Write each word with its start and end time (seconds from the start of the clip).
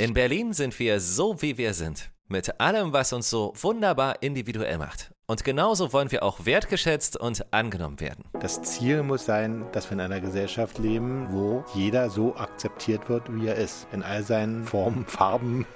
In 0.00 0.14
Berlin 0.14 0.54
sind 0.54 0.78
wir 0.78 0.98
so, 0.98 1.42
wie 1.42 1.58
wir 1.58 1.74
sind. 1.74 2.10
Mit 2.26 2.58
allem, 2.58 2.94
was 2.94 3.12
uns 3.12 3.28
so 3.28 3.52
wunderbar 3.60 4.22
individuell 4.22 4.78
macht. 4.78 5.10
Und 5.26 5.44
genauso 5.44 5.92
wollen 5.92 6.10
wir 6.10 6.22
auch 6.22 6.46
wertgeschätzt 6.46 7.18
und 7.18 7.52
angenommen 7.52 8.00
werden. 8.00 8.24
Das 8.40 8.62
Ziel 8.62 9.02
muss 9.02 9.26
sein, 9.26 9.66
dass 9.72 9.90
wir 9.90 9.92
in 9.92 10.00
einer 10.00 10.22
Gesellschaft 10.22 10.78
leben, 10.78 11.26
wo 11.28 11.66
jeder 11.74 12.08
so 12.08 12.34
akzeptiert 12.34 13.10
wird, 13.10 13.24
wie 13.30 13.48
er 13.48 13.56
ist. 13.56 13.88
In 13.92 14.02
all 14.02 14.22
seinen 14.22 14.64
Formen, 14.64 15.04
Farben 15.06 15.66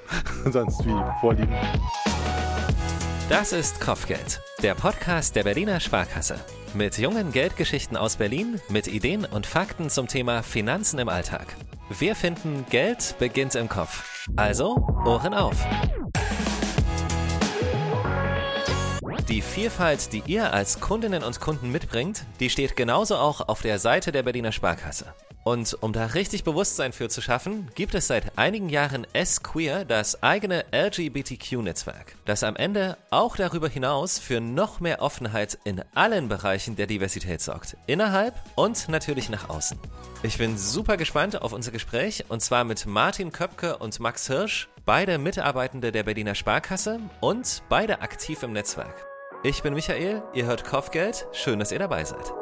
und 0.43 0.53
sonst 0.55 0.87
wie 0.87 1.21
Vorlieben. 1.21 1.55
Das 3.29 3.53
ist 3.53 3.79
Kopfgeld, 3.79 4.41
der 4.63 4.75
Podcast 4.75 5.37
der 5.37 5.43
Berliner 5.43 5.81
Sparkasse. 5.81 6.43
Mit 6.73 6.97
jungen 6.97 7.31
Geldgeschichten 7.31 7.99
aus 7.99 8.17
Berlin, 8.17 8.59
mit 8.71 8.87
Ideen 8.87 9.27
und 9.27 9.47
Fakten 9.47 9.91
zum 9.91 10.09
Thema 10.09 10.43
Finanzen 10.43 10.99
im 10.99 11.11
Alltag. 11.11 11.55
Wir 11.91 12.17
finden, 12.17 12.65
Geld 12.71 13.17
beginnt 13.19 13.55
im 13.55 13.69
Kopf. 13.69 14.27
Also, 14.37 14.77
Ohren 15.05 15.35
auf. 15.35 15.57
Die 19.35 19.43
Vielfalt, 19.43 20.13
die 20.13 20.23
ihr 20.27 20.53
als 20.53 20.79
Kundinnen 20.79 21.25
und 21.25 21.41
Kunden 21.41 21.73
mitbringt, 21.73 22.25
die 22.39 22.51
steht 22.51 22.77
genauso 22.77 23.17
auch 23.17 23.49
auf 23.49 23.63
der 23.63 23.81
Seite 23.81 24.13
der 24.13 24.23
Berliner 24.23 24.53
Sparkasse. 24.53 25.13
Und 25.43 25.77
um 25.83 25.93
da 25.93 26.07
richtig 26.07 26.45
Bewusstsein 26.45 26.93
für 26.93 27.09
zu 27.09 27.21
schaffen, 27.21 27.69
gibt 27.75 27.97
es 27.97 28.07
seit 28.07 28.39
einigen 28.39 28.69
Jahren 28.69 29.05
S-Queer, 29.13 29.87
das 29.87 30.23
eigene 30.23 30.65
LGBTQ-Netzwerk, 30.71 32.15
das 32.27 32.45
am 32.45 32.55
Ende 32.55 32.97
auch 33.11 33.35
darüber 33.37 33.69
hinaus 33.69 34.21
für 34.21 34.41
noch 34.41 34.79
mehr 34.79 35.03
Offenheit 35.03 35.59
in 35.65 35.83
allen 35.97 36.29
Bereichen 36.29 36.77
der 36.77 36.87
Diversität 36.87 37.41
sorgt. 37.41 37.77
Innerhalb 37.89 38.37
und 38.55 38.89
natürlich 38.89 39.31
nach 39.31 39.49
außen. 39.49 39.81
Ich 40.23 40.39
bin 40.39 40.57
super 40.57 40.97
gespannt 40.97 41.43
auf 41.43 41.53
unser 41.53 41.73
Gespräch 41.73 42.27
und 42.29 42.41
zwar 42.41 42.63
mit 42.63 42.87
Martin 42.87 43.33
Köpke 43.33 43.79
und 43.79 43.99
Max 43.99 44.29
Hirsch, 44.29 44.69
beide 44.85 45.19
Mitarbeitende 45.19 45.91
der 45.91 46.05
Berliner 46.05 46.37
Sparkasse 46.37 47.01
und 47.21 47.65
beide 47.69 48.01
aktiv 48.01 48.41
im 48.45 48.53
Netzwerk. 48.53 48.95
Ich 49.47 49.63
bin 49.63 49.75
Michael, 49.75 50.23
ihr 50.33 50.47
hört 50.47 50.65
Kopfgeld, 50.65 51.27
schön, 51.33 51.59
dass 51.59 51.71
ihr 51.71 51.79
dabei 51.79 52.03
seid. 52.03 52.33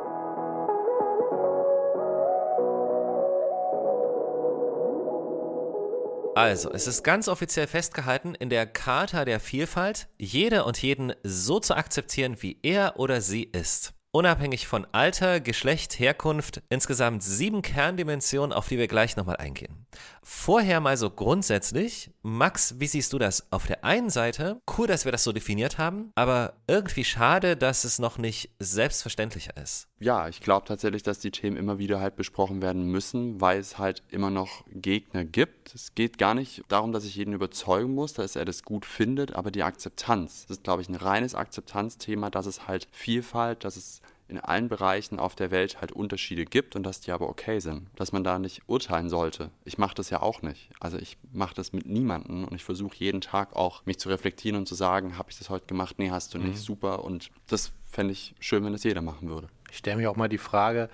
Also, 6.36 6.70
es 6.70 6.86
ist 6.86 7.03
ganz 7.03 7.27
offiziell 7.27 7.67
festgehalten 7.67 8.36
in 8.36 8.50
der 8.50 8.67
Charta 8.67 9.25
der 9.25 9.41
Vielfalt, 9.41 10.06
jede 10.17 10.64
und 10.64 10.80
jeden 10.80 11.12
so 11.25 11.58
zu 11.58 11.75
akzeptieren, 11.75 12.36
wie 12.39 12.61
er 12.62 13.00
oder 13.00 13.20
sie 13.20 13.42
ist. 13.42 13.95
Unabhängig 14.12 14.69
von 14.69 14.86
Alter, 14.92 15.41
Geschlecht, 15.41 15.98
Herkunft, 15.98 16.62
insgesamt 16.69 17.25
sieben 17.25 17.62
Kerndimensionen, 17.62 18.53
auf 18.53 18.69
die 18.69 18.78
wir 18.78 18.86
gleich 18.86 19.17
nochmal 19.17 19.39
eingehen. 19.39 19.86
Vorher 20.25 20.81
mal 20.81 20.97
so 20.97 21.11
grundsätzlich, 21.11 22.11
Max, 22.23 22.77
wie 22.78 22.87
siehst 22.87 23.12
du 23.12 23.19
das? 23.19 23.51
Auf 23.51 23.67
der 23.67 23.84
einen 23.84 24.09
Seite, 24.09 24.61
cool, 24.79 24.87
dass 24.87 25.05
wir 25.05 25.11
das 25.11 25.25
so 25.25 25.33
definiert 25.33 25.79
haben, 25.79 26.12
aber 26.14 26.55
irgendwie 26.69 27.05
schade, 27.05 27.56
dass 27.56 27.83
es 27.83 27.98
noch 27.98 28.19
nicht 28.19 28.51
selbstverständlicher 28.61 29.56
ist. 29.56 29.89
Ja, 29.98 30.29
ich 30.29 30.41
glaube 30.41 30.67
tatsächlich, 30.67 31.03
dass 31.03 31.19
die 31.19 31.33
Themen 31.33 31.56
immer 31.56 31.79
wieder 31.79 32.01
halt 32.01 32.14
besprochen 32.14 32.62
werden 32.62 32.84
müssen, 32.84 33.41
weil 33.41 33.59
es 33.59 33.79
halt 33.79 34.05
immer 34.11 34.31
noch 34.31 34.64
Gegner 34.69 35.25
gibt. 35.25 35.75
Es 35.75 35.95
geht 35.95 36.19
gar 36.19 36.34
nicht 36.34 36.62
darum, 36.69 36.92
dass 36.92 37.05
ich 37.05 37.17
jeden 37.17 37.34
überzeugen 37.34 37.95
muss, 37.95 38.12
dass 38.12 38.36
er 38.36 38.45
das 38.45 38.62
gut 38.62 38.86
findet, 38.86 39.34
aber 39.34 39.51
die 39.51 39.64
Akzeptanz. 39.64 40.47
Das 40.47 40.59
ist, 40.59 40.64
glaube 40.64 40.83
ich, 40.83 40.89
ein 40.89 40.95
reines 40.95 41.34
Akzeptanzthema, 41.34 42.31
dass 42.31 42.47
es 42.47 42.69
halt 42.69 42.86
Vielfalt, 42.92 43.64
dass 43.64 43.77
es 43.77 44.03
in 44.33 44.41
allen 44.41 44.69
Bereichen 44.69 45.19
auf 45.19 45.35
der 45.35 45.51
Welt 45.51 45.81
halt 45.81 45.93
Unterschiede 45.93 46.47
gibt 46.47 46.75
und 46.75 46.83
dass 46.85 47.01
die 47.01 47.13
aber 47.13 47.29
okay 47.29 47.61
sind. 47.61 47.89
Dass 47.97 48.13
man 48.13 48.25
da 48.25 48.39
nicht 48.39 48.63
urteilen 48.67 49.11
sollte. 49.11 49.51
Ich 49.65 49.77
mache 49.77 49.95
das 49.95 50.09
ja 50.09 50.23
auch 50.23 50.41
nicht. 50.41 50.71
Also 50.81 50.97
ich 50.97 51.19
mache 51.33 51.55
das 51.55 51.73
mit 51.73 51.87
niemandem 51.87 52.45
und 52.45 52.55
ich 52.55 52.65
versuche 52.65 52.97
jeden 52.97 53.21
Tag 53.21 53.55
auch 53.55 53.85
mich 53.85 53.99
zu 53.99 54.09
reflektieren 54.09 54.57
und 54.57 54.67
zu 54.67 54.75
sagen, 54.75 55.19
habe 55.19 55.31
ich 55.31 55.39
das 55.39 55.51
heute 55.51 55.67
gemacht? 55.67 55.99
Nee, 55.99 56.11
hast 56.11 56.33
du 56.33 56.39
nicht. 56.39 56.55
Mhm. 56.55 56.57
Super. 56.57 57.05
Und 57.05 57.31
das 57.47 57.73
fände 57.91 58.13
ich 58.13 58.35
schön, 58.41 58.65
wenn 58.65 58.73
das 58.73 58.85
jeder 58.85 59.03
machen 59.03 59.29
würde. 59.29 59.48
Ich 59.71 59.79
stelle 59.79 59.98
mir 59.98 60.11
auch 60.11 60.17
mal 60.17 60.29
die 60.29 60.39
Frage, 60.39 60.89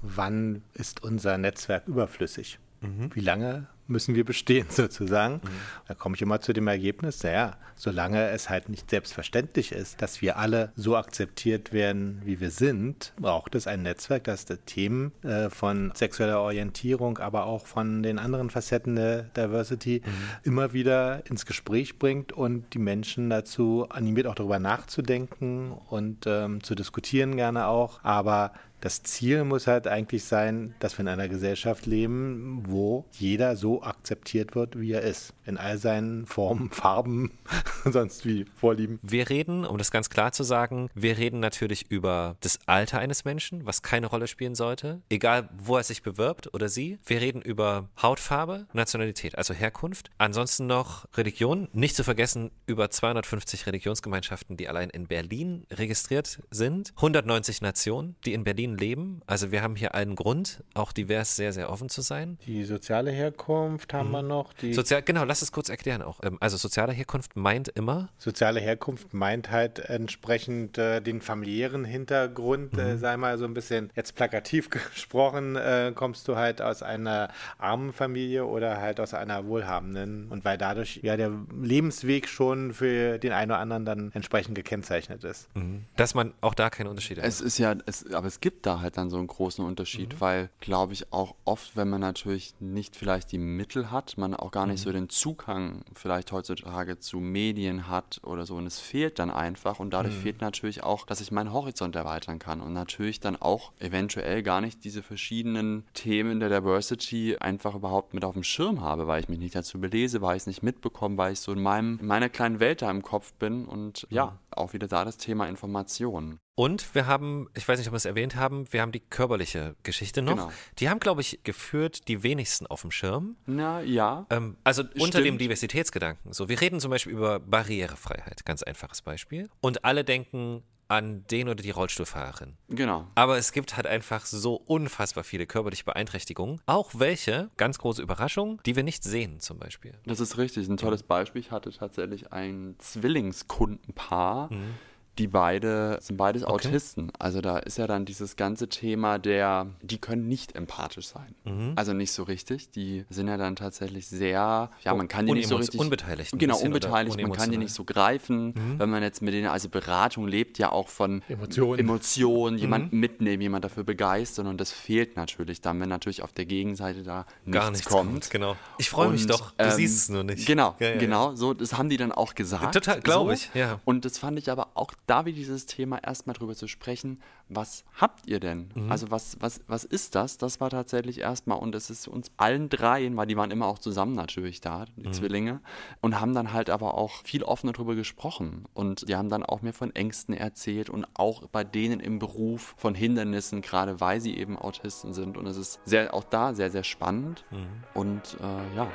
wann 0.00 0.62
ist 0.72 1.02
unser 1.02 1.38
Netzwerk 1.38 1.88
überflüssig? 1.88 2.58
Mhm. 2.80 3.10
Wie 3.14 3.20
lange 3.20 3.66
müssen 3.90 4.14
wir 4.14 4.24
bestehen 4.24 4.66
sozusagen. 4.70 5.34
Mhm. 5.34 5.48
Da 5.88 5.94
komme 5.94 6.14
ich 6.14 6.22
immer 6.22 6.40
zu 6.40 6.52
dem 6.52 6.68
Ergebnis, 6.68 7.22
naja, 7.22 7.56
solange 7.74 8.28
es 8.30 8.48
halt 8.48 8.68
nicht 8.68 8.88
selbstverständlich 8.88 9.72
ist, 9.72 10.00
dass 10.00 10.22
wir 10.22 10.38
alle 10.38 10.72
so 10.76 10.96
akzeptiert 10.96 11.72
werden, 11.72 12.22
wie 12.24 12.40
wir 12.40 12.50
sind, 12.50 13.12
braucht 13.18 13.54
es 13.54 13.66
ein 13.66 13.82
Netzwerk, 13.82 14.24
das 14.24 14.44
die 14.44 14.56
Themen 14.56 15.12
äh, 15.22 15.50
von 15.50 15.92
sexueller 15.94 16.40
Orientierung, 16.40 17.18
aber 17.18 17.46
auch 17.46 17.66
von 17.66 18.02
den 18.02 18.18
anderen 18.18 18.50
Facetten 18.50 18.96
der 18.96 19.24
Diversity 19.24 20.02
mhm. 20.04 20.10
immer 20.44 20.72
wieder 20.72 21.26
ins 21.26 21.44
Gespräch 21.44 21.98
bringt 21.98 22.32
und 22.32 22.72
die 22.74 22.78
Menschen 22.78 23.30
dazu 23.30 23.86
animiert, 23.88 24.26
auch 24.26 24.34
darüber 24.34 24.58
nachzudenken 24.58 25.72
und 25.72 26.26
ähm, 26.26 26.62
zu 26.62 26.74
diskutieren 26.74 27.36
gerne 27.36 27.66
auch. 27.66 28.00
Aber 28.04 28.52
das 28.80 29.02
Ziel 29.02 29.44
muss 29.44 29.66
halt 29.66 29.86
eigentlich 29.86 30.24
sein, 30.24 30.74
dass 30.78 30.96
wir 30.96 31.02
in 31.02 31.08
einer 31.08 31.28
Gesellschaft 31.28 31.86
leben, 31.86 32.62
wo 32.66 33.04
jeder 33.12 33.56
so 33.56 33.82
akzeptiert 33.82 34.54
wird, 34.54 34.78
wie 34.78 34.92
er 34.92 35.02
ist. 35.02 35.34
In 35.44 35.58
all 35.58 35.78
seinen 35.78 36.26
Formen, 36.26 36.70
Farben, 36.70 37.32
sonst 37.84 38.24
wie 38.24 38.46
Vorlieben. 38.56 38.98
Wir 39.02 39.28
reden, 39.28 39.64
um 39.64 39.78
das 39.78 39.90
ganz 39.90 40.10
klar 40.10 40.32
zu 40.32 40.42
sagen, 40.42 40.88
wir 40.94 41.18
reden 41.18 41.40
natürlich 41.40 41.90
über 41.90 42.36
das 42.40 42.58
Alter 42.66 42.98
eines 42.98 43.24
Menschen, 43.24 43.66
was 43.66 43.82
keine 43.82 44.06
Rolle 44.06 44.26
spielen 44.26 44.54
sollte, 44.54 45.02
egal 45.08 45.48
wo 45.58 45.76
er 45.76 45.82
sich 45.82 46.02
bewirbt 46.02 46.52
oder 46.54 46.68
sie. 46.68 46.98
Wir 47.04 47.20
reden 47.20 47.42
über 47.42 47.88
Hautfarbe, 48.00 48.66
Nationalität, 48.72 49.36
also 49.36 49.54
Herkunft. 49.54 50.10
Ansonsten 50.18 50.66
noch 50.66 51.06
Religion, 51.14 51.68
nicht 51.72 51.96
zu 51.96 52.04
vergessen 52.04 52.50
über 52.66 52.90
250 52.90 53.66
Religionsgemeinschaften, 53.66 54.56
die 54.56 54.68
allein 54.68 54.90
in 54.90 55.06
Berlin 55.06 55.66
registriert 55.70 56.40
sind. 56.50 56.92
190 56.96 57.60
Nationen, 57.62 58.16
die 58.24 58.32
in 58.32 58.44
Berlin 58.44 58.69
Berlin 58.76 58.90
leben. 58.90 59.22
Also 59.26 59.52
wir 59.52 59.62
haben 59.62 59.76
hier 59.76 59.94
einen 59.94 60.16
Grund, 60.16 60.62
auch 60.74 60.92
divers 60.92 61.36
sehr, 61.36 61.52
sehr 61.52 61.70
offen 61.70 61.88
zu 61.88 62.02
sein. 62.02 62.38
Die 62.46 62.64
soziale 62.64 63.10
Herkunft 63.10 63.92
haben 63.92 64.08
mhm. 64.08 64.12
wir 64.12 64.22
noch. 64.22 64.52
Sozial, 64.72 65.02
genau, 65.02 65.24
lass 65.24 65.42
es 65.42 65.52
kurz 65.52 65.68
erklären 65.68 66.02
auch. 66.02 66.20
Ähm, 66.22 66.38
also 66.40 66.56
soziale 66.56 66.92
Herkunft 66.92 67.36
meint 67.36 67.68
immer? 67.68 68.08
Soziale 68.18 68.60
Herkunft 68.60 69.14
meint 69.14 69.50
halt 69.50 69.78
entsprechend 69.78 70.78
äh, 70.78 71.00
den 71.00 71.20
familiären 71.20 71.84
Hintergrund, 71.84 72.76
äh, 72.76 72.82
mhm. 72.82 72.90
äh, 72.90 72.98
sei 72.98 73.16
mal 73.16 73.38
so 73.38 73.44
ein 73.44 73.54
bisschen 73.54 73.90
jetzt 73.94 74.14
plakativ 74.14 74.70
gesprochen, 74.70 75.56
äh, 75.56 75.92
kommst 75.94 76.26
du 76.28 76.36
halt 76.36 76.62
aus 76.62 76.82
einer 76.82 77.28
armen 77.58 77.92
Familie 77.92 78.46
oder 78.46 78.80
halt 78.80 79.00
aus 79.00 79.14
einer 79.14 79.46
wohlhabenden 79.46 80.28
und 80.28 80.44
weil 80.44 80.58
dadurch 80.58 81.00
ja 81.02 81.16
der 81.16 81.32
Lebensweg 81.60 82.28
schon 82.28 82.72
für 82.72 83.18
den 83.18 83.32
einen 83.32 83.50
oder 83.50 83.60
anderen 83.60 83.84
dann 83.84 84.10
entsprechend 84.12 84.54
gekennzeichnet 84.54 85.24
ist. 85.24 85.48
Mhm. 85.54 85.84
Dass 85.96 86.14
man 86.14 86.32
auch 86.40 86.54
da 86.54 86.70
keine 86.70 86.90
Unterschiede 86.90 87.22
hat. 87.22 87.28
Es 87.28 87.40
ist 87.40 87.58
ja, 87.58 87.74
es, 87.86 88.12
aber 88.12 88.26
es 88.26 88.40
gibt 88.40 88.59
da 88.66 88.80
halt 88.80 88.96
dann 88.96 89.10
so 89.10 89.18
einen 89.18 89.26
großen 89.26 89.64
Unterschied, 89.64 90.14
mhm. 90.14 90.20
weil, 90.20 90.50
glaube 90.60 90.92
ich, 90.92 91.12
auch 91.12 91.34
oft, 91.44 91.76
wenn 91.76 91.88
man 91.88 92.00
natürlich 92.00 92.54
nicht 92.60 92.96
vielleicht 92.96 93.32
die 93.32 93.38
Mittel 93.38 93.90
hat, 93.90 94.18
man 94.18 94.34
auch 94.34 94.50
gar 94.50 94.66
nicht 94.66 94.80
mhm. 94.80 94.84
so 94.84 94.92
den 94.92 95.08
Zugang 95.08 95.84
vielleicht 95.94 96.32
heutzutage 96.32 96.98
zu 96.98 97.18
Medien 97.18 97.88
hat 97.88 98.20
oder 98.24 98.46
so 98.46 98.56
und 98.56 98.66
es 98.66 98.80
fehlt 98.80 99.18
dann 99.18 99.30
einfach 99.30 99.80
und 99.80 99.90
dadurch 99.90 100.14
mhm. 100.16 100.20
fehlt 100.20 100.40
natürlich 100.40 100.82
auch, 100.82 101.06
dass 101.06 101.20
ich 101.20 101.32
meinen 101.32 101.52
Horizont 101.52 101.96
erweitern 101.96 102.38
kann 102.38 102.60
und 102.60 102.72
natürlich 102.72 103.20
dann 103.20 103.36
auch 103.36 103.72
eventuell 103.78 104.42
gar 104.42 104.60
nicht 104.60 104.84
diese 104.84 105.02
verschiedenen 105.02 105.84
Themen 105.94 106.40
der 106.40 106.48
Diversity 106.48 107.36
einfach 107.38 107.74
überhaupt 107.74 108.14
mit 108.14 108.24
auf 108.24 108.34
dem 108.34 108.42
Schirm 108.42 108.80
habe, 108.80 109.06
weil 109.06 109.20
ich 109.20 109.28
mich 109.28 109.38
nicht 109.38 109.54
dazu 109.54 109.80
belese, 109.80 110.22
weil 110.22 110.36
ich 110.36 110.42
es 110.42 110.46
nicht 110.46 110.62
mitbekomme, 110.62 111.16
weil 111.16 111.32
ich 111.32 111.40
so 111.40 111.52
in 111.52 111.62
meinem, 111.62 111.98
in 112.00 112.06
meiner 112.06 112.28
kleinen 112.28 112.60
Welt 112.60 112.82
da 112.82 112.90
im 112.90 113.02
Kopf 113.02 113.32
bin 113.34 113.64
und 113.66 114.06
ja, 114.10 114.26
mhm. 114.26 114.30
Auch 114.56 114.72
wieder 114.72 114.88
da 114.88 115.04
das 115.04 115.16
Thema 115.16 115.48
Information. 115.48 116.38
Und 116.54 116.94
wir 116.94 117.06
haben, 117.06 117.48
ich 117.56 117.66
weiß 117.66 117.78
nicht, 117.78 117.88
ob 117.88 117.92
wir 117.92 117.98
es 117.98 118.04
erwähnt 118.04 118.36
haben, 118.36 118.70
wir 118.70 118.82
haben 118.82 118.92
die 118.92 119.00
körperliche 119.00 119.76
Geschichte 119.82 120.20
noch. 120.22 120.32
Genau. 120.32 120.52
Die 120.78 120.88
haben, 120.88 121.00
glaube 121.00 121.22
ich, 121.22 121.40
geführt 121.42 122.08
die 122.08 122.22
wenigsten 122.22 122.66
auf 122.66 122.82
dem 122.82 122.90
Schirm. 122.90 123.36
Na 123.46 123.80
ja. 123.80 124.26
Ähm, 124.30 124.56
also 124.62 124.82
Stimmt. 124.82 125.02
unter 125.02 125.22
dem 125.22 125.38
Diversitätsgedanken. 125.38 126.32
So, 126.32 126.48
wir 126.48 126.60
reden 126.60 126.80
zum 126.80 126.90
Beispiel 126.90 127.12
über 127.12 127.40
Barrierefreiheit, 127.40 128.44
ganz 128.44 128.62
einfaches 128.62 129.02
Beispiel. 129.02 129.48
Und 129.60 129.84
alle 129.84 130.04
denken 130.04 130.62
an 130.90 131.24
den 131.30 131.48
oder 131.48 131.62
die 131.62 131.70
Rollstuhlfahrerin. 131.70 132.56
Genau. 132.68 133.06
Aber 133.14 133.38
es 133.38 133.52
gibt 133.52 133.76
halt 133.76 133.86
einfach 133.86 134.26
so 134.26 134.54
unfassbar 134.54 135.24
viele 135.24 135.46
körperliche 135.46 135.84
Beeinträchtigungen. 135.84 136.60
Auch 136.66 136.90
welche, 136.94 137.50
ganz 137.56 137.78
große 137.78 138.02
Überraschung, 138.02 138.60
die 138.66 138.76
wir 138.76 138.82
nicht 138.82 139.04
sehen 139.04 139.40
zum 139.40 139.58
Beispiel. 139.58 139.94
Das 140.04 140.20
ist 140.20 140.36
richtig. 140.36 140.68
Ein 140.68 140.76
tolles 140.76 141.02
Beispiel. 141.02 141.40
Ich 141.40 141.50
hatte 141.50 141.70
tatsächlich 141.70 142.32
ein 142.32 142.74
Zwillingskundenpaar. 142.78 144.52
Mhm 144.52 144.74
die 145.20 145.26
beide 145.26 145.98
sind 146.00 146.16
beides 146.16 146.44
okay. 146.44 146.68
Autisten. 146.68 147.12
Also 147.18 147.42
da 147.42 147.58
ist 147.58 147.76
ja 147.76 147.86
dann 147.86 148.06
dieses 148.06 148.36
ganze 148.36 148.70
Thema 148.70 149.18
der, 149.18 149.66
die 149.82 149.98
können 149.98 150.28
nicht 150.28 150.56
empathisch 150.56 151.08
sein. 151.08 151.34
Mhm. 151.44 151.74
Also 151.76 151.92
nicht 151.92 152.12
so 152.12 152.22
richtig. 152.22 152.70
Die 152.70 153.04
sind 153.10 153.28
ja 153.28 153.36
dann 153.36 153.54
tatsächlich 153.54 154.06
sehr, 154.06 154.70
ja, 154.82 154.94
man 154.94 155.08
kann 155.08 155.26
die 155.26 155.32
nicht 155.32 155.48
so 155.48 155.56
richtig. 155.56 155.78
Unbeteiligt. 155.78 156.32
Genau, 156.38 156.58
unbeteiligt. 156.58 157.20
Man 157.20 157.32
kann 157.32 157.50
die 157.50 157.58
nicht 157.58 157.74
so 157.74 157.84
greifen. 157.84 158.54
Mhm. 158.54 158.78
Wenn 158.78 158.88
man 158.88 159.02
jetzt 159.02 159.20
mit 159.20 159.34
denen, 159.34 159.48
also 159.48 159.68
Beratung 159.68 160.26
lebt 160.26 160.58
ja 160.58 160.72
auch 160.72 160.88
von 160.88 161.20
Emotionen, 161.28 161.78
Emotionen 161.78 162.56
jemanden 162.56 162.96
mhm. 162.96 163.00
mitnehmen, 163.00 163.42
jemand 163.42 163.66
dafür 163.66 163.84
begeistern 163.84 164.46
und 164.46 164.58
das 164.58 164.72
fehlt 164.72 165.16
natürlich 165.16 165.60
dann, 165.60 165.78
wenn 165.80 165.90
natürlich 165.90 166.22
auf 166.22 166.32
der 166.32 166.46
Gegenseite 166.46 167.02
da 167.02 167.26
nichts, 167.44 167.60
Gar 167.60 167.70
nichts 167.72 167.86
kommt. 167.86 168.10
kommt. 168.10 168.30
Genau. 168.30 168.56
Ich 168.78 168.88
freue 168.88 169.10
mich 169.10 169.26
doch. 169.26 169.50
Du 169.50 169.64
ähm, 169.64 169.70
siehst 169.72 169.98
es 169.98 170.08
nur 170.08 170.24
nicht. 170.24 170.46
Genau, 170.46 170.76
ja, 170.78 170.90
ja, 170.90 170.96
genau. 170.96 171.34
So, 171.34 171.52
das 171.52 171.76
haben 171.76 171.90
die 171.90 171.98
dann 171.98 172.10
auch 172.10 172.34
gesagt. 172.34 172.72
Total, 172.72 173.02
glaube 173.02 173.36
so. 173.36 173.42
ich. 173.42 173.50
Ja. 173.54 173.80
Und 173.84 174.06
das 174.06 174.16
fand 174.16 174.38
ich 174.38 174.50
aber 174.50 174.68
auch 174.74 174.92
da 175.10 175.26
wie 175.26 175.32
dieses 175.32 175.66
Thema 175.66 175.98
erstmal 175.98 176.34
drüber 176.34 176.54
zu 176.54 176.68
sprechen. 176.68 177.20
Was 177.48 177.84
habt 178.00 178.28
ihr 178.28 178.38
denn? 178.38 178.70
Mhm. 178.74 178.92
Also 178.92 179.10
was, 179.10 179.36
was, 179.40 179.60
was 179.66 179.84
ist 179.84 180.14
das? 180.14 180.38
Das 180.38 180.60
war 180.60 180.70
tatsächlich 180.70 181.18
erstmal 181.18 181.58
und 181.58 181.74
es 181.74 181.90
ist 181.90 182.06
uns 182.06 182.30
allen 182.36 182.68
dreien, 182.68 183.16
weil 183.16 183.26
die 183.26 183.36
waren 183.36 183.50
immer 183.50 183.66
auch 183.66 183.80
zusammen 183.80 184.14
natürlich 184.14 184.60
da, 184.60 184.84
die 184.96 185.08
mhm. 185.08 185.12
Zwillinge, 185.12 185.60
und 186.00 186.20
haben 186.20 186.32
dann 186.32 186.52
halt 186.52 186.70
aber 186.70 186.94
auch 186.94 187.24
viel 187.24 187.42
offener 187.42 187.72
drüber 187.72 187.96
gesprochen. 187.96 188.66
Und 188.72 189.08
die 189.08 189.16
haben 189.16 189.28
dann 189.28 189.42
auch 189.42 189.62
mir 189.62 189.72
von 189.72 189.92
Ängsten 189.94 190.32
erzählt 190.32 190.88
und 190.88 191.06
auch 191.14 191.48
bei 191.48 191.64
denen 191.64 191.98
im 191.98 192.20
Beruf 192.20 192.74
von 192.76 192.94
Hindernissen, 192.94 193.62
gerade 193.62 194.00
weil 194.00 194.20
sie 194.20 194.36
eben 194.36 194.56
Autisten 194.56 195.12
sind. 195.12 195.36
Und 195.36 195.46
es 195.46 195.56
ist 195.56 195.80
sehr, 195.84 196.14
auch 196.14 196.24
da 196.24 196.54
sehr, 196.54 196.70
sehr 196.70 196.84
spannend. 196.84 197.44
Mhm. 197.50 197.66
Und 197.94 198.36
äh, 198.40 198.76
ja. 198.76 198.88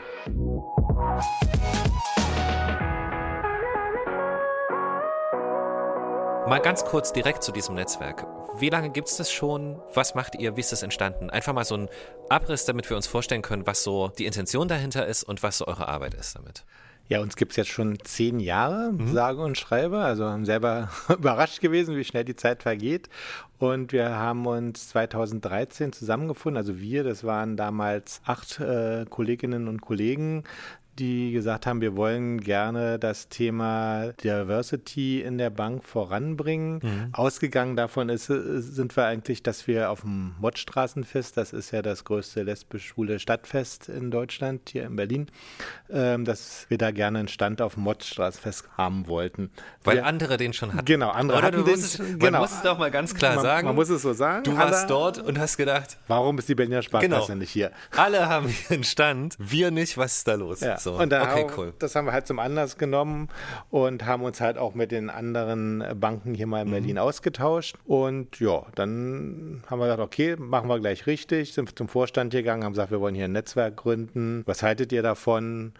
Mal 6.47 6.59
ganz 6.59 6.85
kurz 6.85 7.11
direkt 7.11 7.41
zu 7.41 7.51
diesem 7.51 7.73
Netzwerk. 7.73 8.27
Wie 8.59 8.69
lange 8.69 8.91
gibt 8.91 9.07
es 9.07 9.17
das 9.17 9.31
schon? 9.31 9.81
Was 9.95 10.13
macht 10.13 10.35
ihr? 10.35 10.55
Wie 10.55 10.59
ist 10.59 10.71
das 10.71 10.83
entstanden? 10.83 11.31
Einfach 11.31 11.53
mal 11.53 11.65
so 11.65 11.75
ein 11.75 11.89
Abriss, 12.29 12.65
damit 12.65 12.87
wir 12.87 12.95
uns 12.95 13.07
vorstellen 13.07 13.41
können, 13.41 13.65
was 13.65 13.83
so 13.83 14.09
die 14.09 14.27
Intention 14.27 14.67
dahinter 14.67 15.07
ist 15.07 15.23
und 15.23 15.41
was 15.41 15.57
so 15.57 15.65
eure 15.65 15.87
Arbeit 15.87 16.13
ist 16.13 16.35
damit. 16.35 16.63
Ja, 17.07 17.19
uns 17.21 17.35
gibt 17.35 17.51
es 17.51 17.55
jetzt 17.55 17.69
schon 17.69 17.97
zehn 18.03 18.39
Jahre, 18.39 18.91
mhm. 18.91 19.11
sage 19.11 19.41
und 19.41 19.57
schreibe. 19.57 19.99
Also 19.99 20.25
haben 20.25 20.45
selber 20.45 20.89
überrascht 21.09 21.61
gewesen, 21.61 21.95
wie 21.97 22.03
schnell 22.03 22.25
die 22.25 22.35
Zeit 22.35 22.61
vergeht. 22.61 23.09
Und 23.57 23.91
wir 23.91 24.09
haben 24.11 24.45
uns 24.45 24.89
2013 24.89 25.93
zusammengefunden. 25.93 26.57
Also 26.57 26.79
wir, 26.79 27.03
das 27.03 27.23
waren 27.23 27.57
damals 27.57 28.21
acht 28.23 28.59
äh, 28.59 29.05
Kolleginnen 29.09 29.67
und 29.67 29.81
Kollegen, 29.81 30.43
die 30.99 31.31
gesagt 31.31 31.65
haben, 31.65 31.81
wir 31.81 31.95
wollen 31.95 32.39
gerne 32.39 32.97
das 32.99 33.27
Thema 33.27 34.13
Diversity 34.23 35.21
in 35.21 35.37
der 35.37 35.49
Bank 35.49 35.83
voranbringen. 35.83 36.79
Mhm. 36.81 37.09
Ausgegangen 37.11 37.75
davon 37.75 38.09
ist, 38.09 38.27
sind 38.27 38.95
wir 38.95 39.05
eigentlich, 39.05 39.43
dass 39.43 39.67
wir 39.67 39.89
auf 39.89 40.01
dem 40.01 40.35
Mottstraßenfest, 40.39 41.35
das 41.37 41.53
ist 41.53 41.71
ja 41.71 41.81
das 41.81 42.05
größte 42.05 42.43
lesbisch-schwule 42.43 43.19
Stadtfest 43.19 43.89
in 43.89 44.11
Deutschland, 44.11 44.69
hier 44.69 44.85
in 44.85 44.95
Berlin, 44.95 45.27
ähm, 45.89 46.25
dass 46.25 46.65
wir 46.69 46.77
da 46.77 46.91
gerne 46.91 47.19
einen 47.19 47.27
Stand 47.27 47.61
auf 47.61 47.73
dem 47.73 47.83
Mottstraßenfest 47.83 48.69
haben 48.77 49.07
wollten. 49.07 49.51
Weil 49.83 49.97
wir, 49.97 50.05
andere 50.05 50.37
den 50.37 50.53
schon 50.53 50.73
hatten. 50.73 50.85
Genau, 50.85 51.09
andere 51.09 51.39
Oder 51.39 51.47
hatten 51.47 51.65
den. 51.65 51.79
Musst, 51.79 51.99
man 51.99 52.19
genau. 52.19 52.39
muss 52.39 52.51
es 52.51 52.61
doch 52.61 52.77
mal 52.77 52.91
ganz 52.91 53.13
klar 53.13 53.35
man, 53.35 53.43
sagen. 53.43 53.67
Man 53.67 53.75
muss 53.75 53.89
es 53.89 54.01
so 54.01 54.13
sagen. 54.13 54.43
Du 54.43 54.55
warst 54.55 54.89
dort 54.89 55.19
und 55.19 55.39
hast 55.39 55.57
gedacht, 55.57 55.97
warum 56.07 56.37
ist 56.37 56.47
die 56.47 56.55
Berliner 56.55 56.81
Sparkasse 56.81 57.27
genau. 57.27 57.39
nicht 57.39 57.51
hier? 57.51 57.71
Alle 57.95 58.29
haben 58.29 58.47
hier 58.47 58.75
einen 58.75 58.83
Stand, 58.83 59.35
wir 59.39 59.71
nicht, 59.71 59.97
was 59.97 60.17
ist 60.17 60.27
da 60.27 60.35
los? 60.35 60.61
Ja. 60.61 60.77
So. 60.85 60.93
Und 60.93 61.11
okay, 61.11 61.45
auch, 61.45 61.57
cool. 61.57 61.73
das 61.79 61.95
haben 61.95 62.05
wir 62.05 62.13
halt 62.13 62.27
zum 62.27 62.37
Anlass 62.39 62.77
genommen 62.77 63.29
und 63.71 64.05
haben 64.05 64.23
uns 64.23 64.39
halt 64.39 64.57
auch 64.57 64.75
mit 64.75 64.91
den 64.91 65.09
anderen 65.09 65.83
Banken 65.99 66.35
hier 66.35 66.45
mal 66.47 66.61
in 66.61 66.67
mhm. 66.67 66.73
Berlin 66.73 66.99
ausgetauscht. 66.99 67.75
Und 67.85 68.39
ja, 68.39 68.63
dann 68.75 69.63
haben 69.67 69.79
wir 69.79 69.85
gesagt, 69.85 70.01
okay, 70.01 70.35
machen 70.37 70.69
wir 70.69 70.79
gleich 70.79 71.07
richtig, 71.07 71.53
sind 71.53 71.75
zum 71.75 71.87
Vorstand 71.87 72.31
gegangen, 72.31 72.63
haben 72.63 72.73
gesagt, 72.73 72.91
wir 72.91 73.01
wollen 73.01 73.15
hier 73.15 73.25
ein 73.25 73.31
Netzwerk 73.31 73.77
gründen. 73.77 74.43
Was 74.45 74.61
haltet 74.61 74.91
ihr 74.91 75.01
davon? 75.01 75.73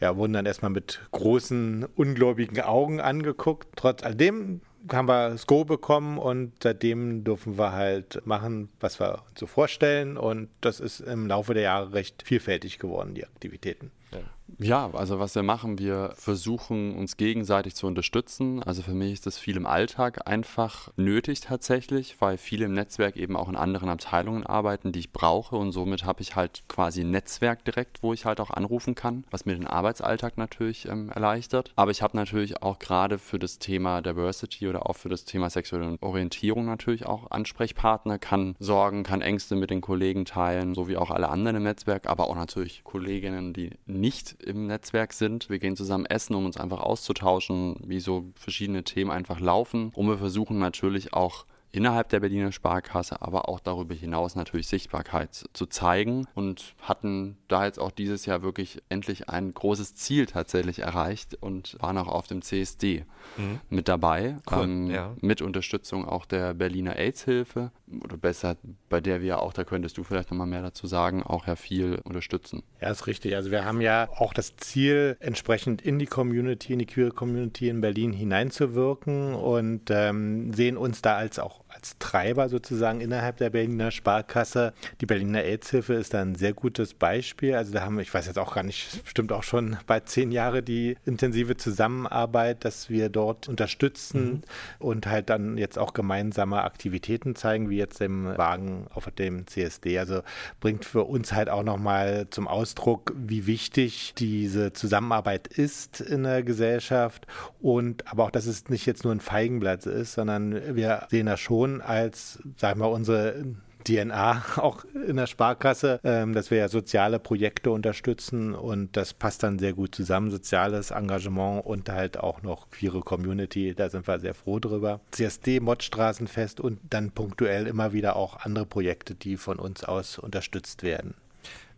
ja, 0.00 0.16
wurden 0.16 0.32
dann 0.32 0.46
erstmal 0.46 0.72
mit 0.72 1.00
großen, 1.12 1.86
ungläubigen 1.94 2.60
Augen 2.60 3.00
angeguckt. 3.00 3.68
Trotz 3.76 4.02
alledem 4.02 4.60
haben 4.90 5.06
wir 5.06 5.30
das 5.30 5.46
Go 5.46 5.64
bekommen 5.64 6.18
und 6.18 6.54
seitdem 6.60 7.22
dürfen 7.22 7.56
wir 7.56 7.70
halt 7.70 8.20
machen, 8.26 8.68
was 8.80 8.98
wir 8.98 9.22
uns 9.28 9.38
so 9.38 9.46
vorstellen. 9.46 10.16
Und 10.16 10.48
das 10.60 10.80
ist 10.80 10.98
im 11.00 11.28
Laufe 11.28 11.54
der 11.54 11.62
Jahre 11.62 11.92
recht 11.92 12.24
vielfältig 12.24 12.80
geworden, 12.80 13.14
die 13.14 13.24
Aktivitäten. 13.24 13.92
Ja. 14.10 14.18
Ja, 14.58 14.90
also 14.92 15.18
was 15.18 15.34
wir 15.34 15.42
machen, 15.42 15.78
wir 15.78 16.12
versuchen 16.14 16.94
uns 16.94 17.16
gegenseitig 17.16 17.74
zu 17.74 17.86
unterstützen. 17.86 18.62
Also 18.62 18.82
für 18.82 18.94
mich 18.94 19.14
ist 19.14 19.26
das 19.26 19.38
viel 19.38 19.56
im 19.56 19.66
Alltag 19.66 20.28
einfach 20.28 20.92
nötig 20.96 21.40
tatsächlich, 21.40 22.20
weil 22.20 22.38
viele 22.38 22.66
im 22.66 22.72
Netzwerk 22.72 23.16
eben 23.16 23.36
auch 23.36 23.48
in 23.48 23.56
anderen 23.56 23.88
Abteilungen 23.88 24.46
arbeiten, 24.46 24.92
die 24.92 25.00
ich 25.00 25.12
brauche 25.12 25.56
und 25.56 25.72
somit 25.72 26.04
habe 26.04 26.22
ich 26.22 26.36
halt 26.36 26.62
quasi 26.68 27.00
ein 27.02 27.10
Netzwerk 27.10 27.64
direkt, 27.64 28.02
wo 28.02 28.12
ich 28.12 28.24
halt 28.24 28.40
auch 28.40 28.50
anrufen 28.50 28.94
kann, 28.94 29.24
was 29.30 29.46
mir 29.46 29.54
den 29.54 29.66
Arbeitsalltag 29.66 30.38
natürlich 30.38 30.86
ähm, 30.86 31.10
erleichtert. 31.10 31.72
Aber 31.76 31.90
ich 31.90 32.02
habe 32.02 32.16
natürlich 32.16 32.62
auch 32.62 32.78
gerade 32.78 33.18
für 33.18 33.38
das 33.38 33.58
Thema 33.58 34.00
Diversity 34.00 34.68
oder 34.68 34.88
auch 34.88 34.96
für 34.96 35.08
das 35.08 35.24
Thema 35.24 35.50
sexuelle 35.50 35.96
Orientierung 36.00 36.66
natürlich 36.66 37.06
auch 37.06 37.30
Ansprechpartner, 37.30 38.18
kann 38.18 38.54
Sorgen, 38.58 39.02
kann 39.02 39.22
Ängste 39.22 39.56
mit 39.56 39.70
den 39.70 39.80
Kollegen 39.80 40.24
teilen, 40.24 40.74
so 40.74 40.88
wie 40.88 40.96
auch 40.96 41.10
alle 41.10 41.28
anderen 41.28 41.56
im 41.56 41.62
Netzwerk, 41.64 42.06
aber 42.06 42.28
auch 42.28 42.36
natürlich 42.36 42.84
Kolleginnen, 42.84 43.52
die 43.52 43.70
nicht 43.86 44.31
im 44.42 44.66
Netzwerk 44.66 45.12
sind. 45.12 45.50
Wir 45.50 45.58
gehen 45.58 45.76
zusammen 45.76 46.06
essen, 46.06 46.34
um 46.34 46.46
uns 46.46 46.56
einfach 46.56 46.80
auszutauschen, 46.80 47.76
wie 47.84 48.00
so 48.00 48.32
verschiedene 48.34 48.84
Themen 48.84 49.10
einfach 49.10 49.40
laufen. 49.40 49.90
Und 49.94 50.08
wir 50.08 50.18
versuchen 50.18 50.58
natürlich 50.58 51.12
auch 51.12 51.46
innerhalb 51.72 52.10
der 52.10 52.20
Berliner 52.20 52.52
Sparkasse, 52.52 53.22
aber 53.22 53.48
auch 53.48 53.58
darüber 53.58 53.94
hinaus 53.94 54.36
natürlich 54.36 54.68
Sichtbarkeit 54.68 55.46
zu 55.52 55.66
zeigen 55.66 56.26
und 56.34 56.74
hatten 56.82 57.38
da 57.48 57.64
jetzt 57.64 57.78
auch 57.78 57.90
dieses 57.90 58.26
Jahr 58.26 58.42
wirklich 58.42 58.82
endlich 58.90 59.30
ein 59.30 59.52
großes 59.52 59.94
Ziel 59.94 60.26
tatsächlich 60.26 60.80
erreicht 60.80 61.34
und 61.40 61.78
waren 61.80 61.96
auch 61.96 62.08
auf 62.08 62.26
dem 62.26 62.42
CSD 62.42 63.06
mhm. 63.38 63.60
mit 63.70 63.88
dabei, 63.88 64.36
cool, 64.50 64.64
ähm, 64.64 64.90
ja. 64.90 65.14
mit 65.20 65.40
Unterstützung 65.40 66.06
auch 66.06 66.26
der 66.26 66.52
Berliner 66.54 66.96
AIDS-Hilfe 66.96 67.72
oder 68.02 68.16
besser, 68.16 68.56
bei 68.88 69.00
der 69.00 69.20
wir 69.20 69.40
auch, 69.40 69.52
da 69.52 69.64
könntest 69.64 69.98
du 69.98 70.04
vielleicht 70.04 70.30
nochmal 70.30 70.46
mehr 70.46 70.62
dazu 70.62 70.86
sagen, 70.86 71.22
auch 71.22 71.46
ja 71.46 71.56
viel 71.56 72.00
unterstützen. 72.04 72.62
Ja, 72.80 72.90
ist 72.90 73.06
richtig. 73.06 73.34
Also 73.34 73.50
wir 73.50 73.64
haben 73.64 73.80
ja 73.80 74.08
auch 74.16 74.32
das 74.32 74.56
Ziel, 74.56 75.16
entsprechend 75.20 75.82
in 75.82 75.98
die 75.98 76.06
Community, 76.06 76.72
in 76.72 76.78
die 76.78 76.86
queere 76.86 77.10
Community 77.10 77.68
in 77.68 77.80
Berlin 77.80 78.12
hineinzuwirken 78.12 79.34
und 79.34 79.90
ähm, 79.90 80.52
sehen 80.52 80.76
uns 80.76 81.02
da 81.02 81.16
als 81.16 81.38
auch 81.38 81.61
als 81.82 81.98
Treiber 81.98 82.48
sozusagen 82.48 83.00
innerhalb 83.00 83.38
der 83.38 83.50
Berliner 83.50 83.90
Sparkasse. 83.90 84.72
Die 85.00 85.06
Berliner 85.06 85.42
AIDS-Hilfe 85.42 85.94
ist 85.94 86.14
da 86.14 86.22
ein 86.22 86.36
sehr 86.36 86.52
gutes 86.52 86.94
Beispiel. 86.94 87.56
Also 87.56 87.72
da 87.72 87.82
haben 87.82 87.96
wir, 87.96 88.02
ich 88.02 88.14
weiß 88.14 88.26
jetzt 88.26 88.38
auch 88.38 88.54
gar 88.54 88.62
nicht, 88.62 89.02
bestimmt 89.02 89.32
auch 89.32 89.42
schon 89.42 89.76
bei 89.88 89.98
zehn 89.98 90.30
Jahre 90.30 90.62
die 90.62 90.96
intensive 91.04 91.56
Zusammenarbeit, 91.56 92.64
dass 92.64 92.88
wir 92.88 93.08
dort 93.08 93.48
unterstützen 93.48 94.22
mhm. 94.22 94.42
und 94.78 95.06
halt 95.08 95.28
dann 95.28 95.58
jetzt 95.58 95.76
auch 95.76 95.92
gemeinsame 95.92 96.62
Aktivitäten 96.62 97.34
zeigen, 97.34 97.68
wie 97.68 97.78
jetzt 97.78 98.00
im 98.00 98.26
Wagen 98.26 98.86
auf 98.94 99.10
dem 99.10 99.48
CSD. 99.48 99.98
Also 99.98 100.22
bringt 100.60 100.84
für 100.84 101.02
uns 101.02 101.32
halt 101.32 101.48
auch 101.48 101.64
nochmal 101.64 102.28
zum 102.30 102.46
Ausdruck, 102.46 103.12
wie 103.16 103.48
wichtig 103.48 104.14
diese 104.16 104.72
Zusammenarbeit 104.72 105.48
ist 105.48 106.00
in 106.00 106.22
der 106.22 106.44
Gesellschaft 106.44 107.26
und 107.60 108.06
aber 108.06 108.24
auch, 108.24 108.30
dass 108.30 108.46
es 108.46 108.68
nicht 108.68 108.86
jetzt 108.86 109.02
nur 109.02 109.12
ein 109.12 109.20
Feigenblatt 109.20 109.86
ist, 109.86 110.12
sondern 110.12 110.76
wir 110.76 111.08
sehen 111.10 111.26
da 111.26 111.36
schon, 111.36 111.71
schon 111.72 111.80
als, 111.80 112.38
sagen 112.56 112.80
wir, 112.80 112.90
unsere 112.90 113.44
DNA 113.84 114.44
auch 114.56 114.84
in 115.06 115.16
der 115.16 115.26
Sparkasse, 115.26 116.00
ähm, 116.04 116.34
dass 116.34 116.50
wir 116.50 116.58
ja 116.58 116.68
soziale 116.68 117.18
Projekte 117.18 117.70
unterstützen 117.70 118.54
und 118.54 118.96
das 118.96 119.12
passt 119.12 119.42
dann 119.42 119.58
sehr 119.58 119.72
gut 119.72 119.94
zusammen, 119.94 120.30
soziales 120.30 120.92
Engagement 120.92 121.66
und 121.66 121.88
halt 121.88 122.18
auch 122.18 122.42
noch 122.42 122.70
queere 122.70 123.00
Community, 123.00 123.74
da 123.74 123.90
sind 123.90 124.06
wir 124.06 124.20
sehr 124.20 124.34
froh 124.34 124.60
drüber. 124.60 125.00
CSD, 125.10 125.60
Mottstraßenfest 125.60 126.60
und 126.60 126.78
dann 126.90 127.10
punktuell 127.10 127.66
immer 127.66 127.92
wieder 127.92 128.14
auch 128.14 128.36
andere 128.36 128.66
Projekte, 128.66 129.14
die 129.14 129.36
von 129.36 129.58
uns 129.58 129.82
aus 129.82 130.18
unterstützt 130.18 130.84
werden. 130.84 131.14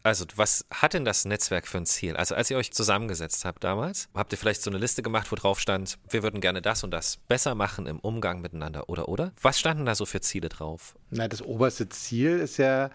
Also, 0.05 0.27
was 0.37 0.67
hat 0.71 0.93
denn 0.93 1.07
das 1.07 1.25
Netzwerk 1.25 1.67
für 1.67 1.79
ein 1.79 1.87
Ziel? 1.87 2.15
Also, 2.15 2.35
als 2.35 2.51
ihr 2.51 2.59
euch 2.59 2.71
zusammengesetzt 2.73 3.47
habt 3.47 3.65
damals, 3.65 4.11
habt 4.15 4.33
ihr 4.33 4.39
vielleicht 4.39 4.61
so 4.61 4.69
eine 4.69 4.79
Liste 4.79 5.03
gemacht, 5.03 5.33
wo 5.33 5.35
drauf 5.35 5.59
stand, 5.59 5.99
wir 6.11 6.23
würden 6.23 6.43
gerne 6.43 6.61
das 6.61 6.85
und 6.85 6.91
das 6.91 7.17
besser 7.17 7.55
machen 7.55 7.87
im 7.87 8.01
Umgang 8.01 8.43
miteinander 8.43 8.91
oder 8.91 9.09
oder? 9.09 9.33
Was 9.41 9.59
standen 9.59 9.87
da 9.87 9.95
so 9.95 10.05
für 10.05 10.21
Ziele 10.21 10.51
drauf? 10.51 10.95
Na, 11.09 11.27
das 11.27 11.41
oberste 11.41 11.89
Ziel 11.89 12.39
ist 12.41 12.59
ja 12.59 12.91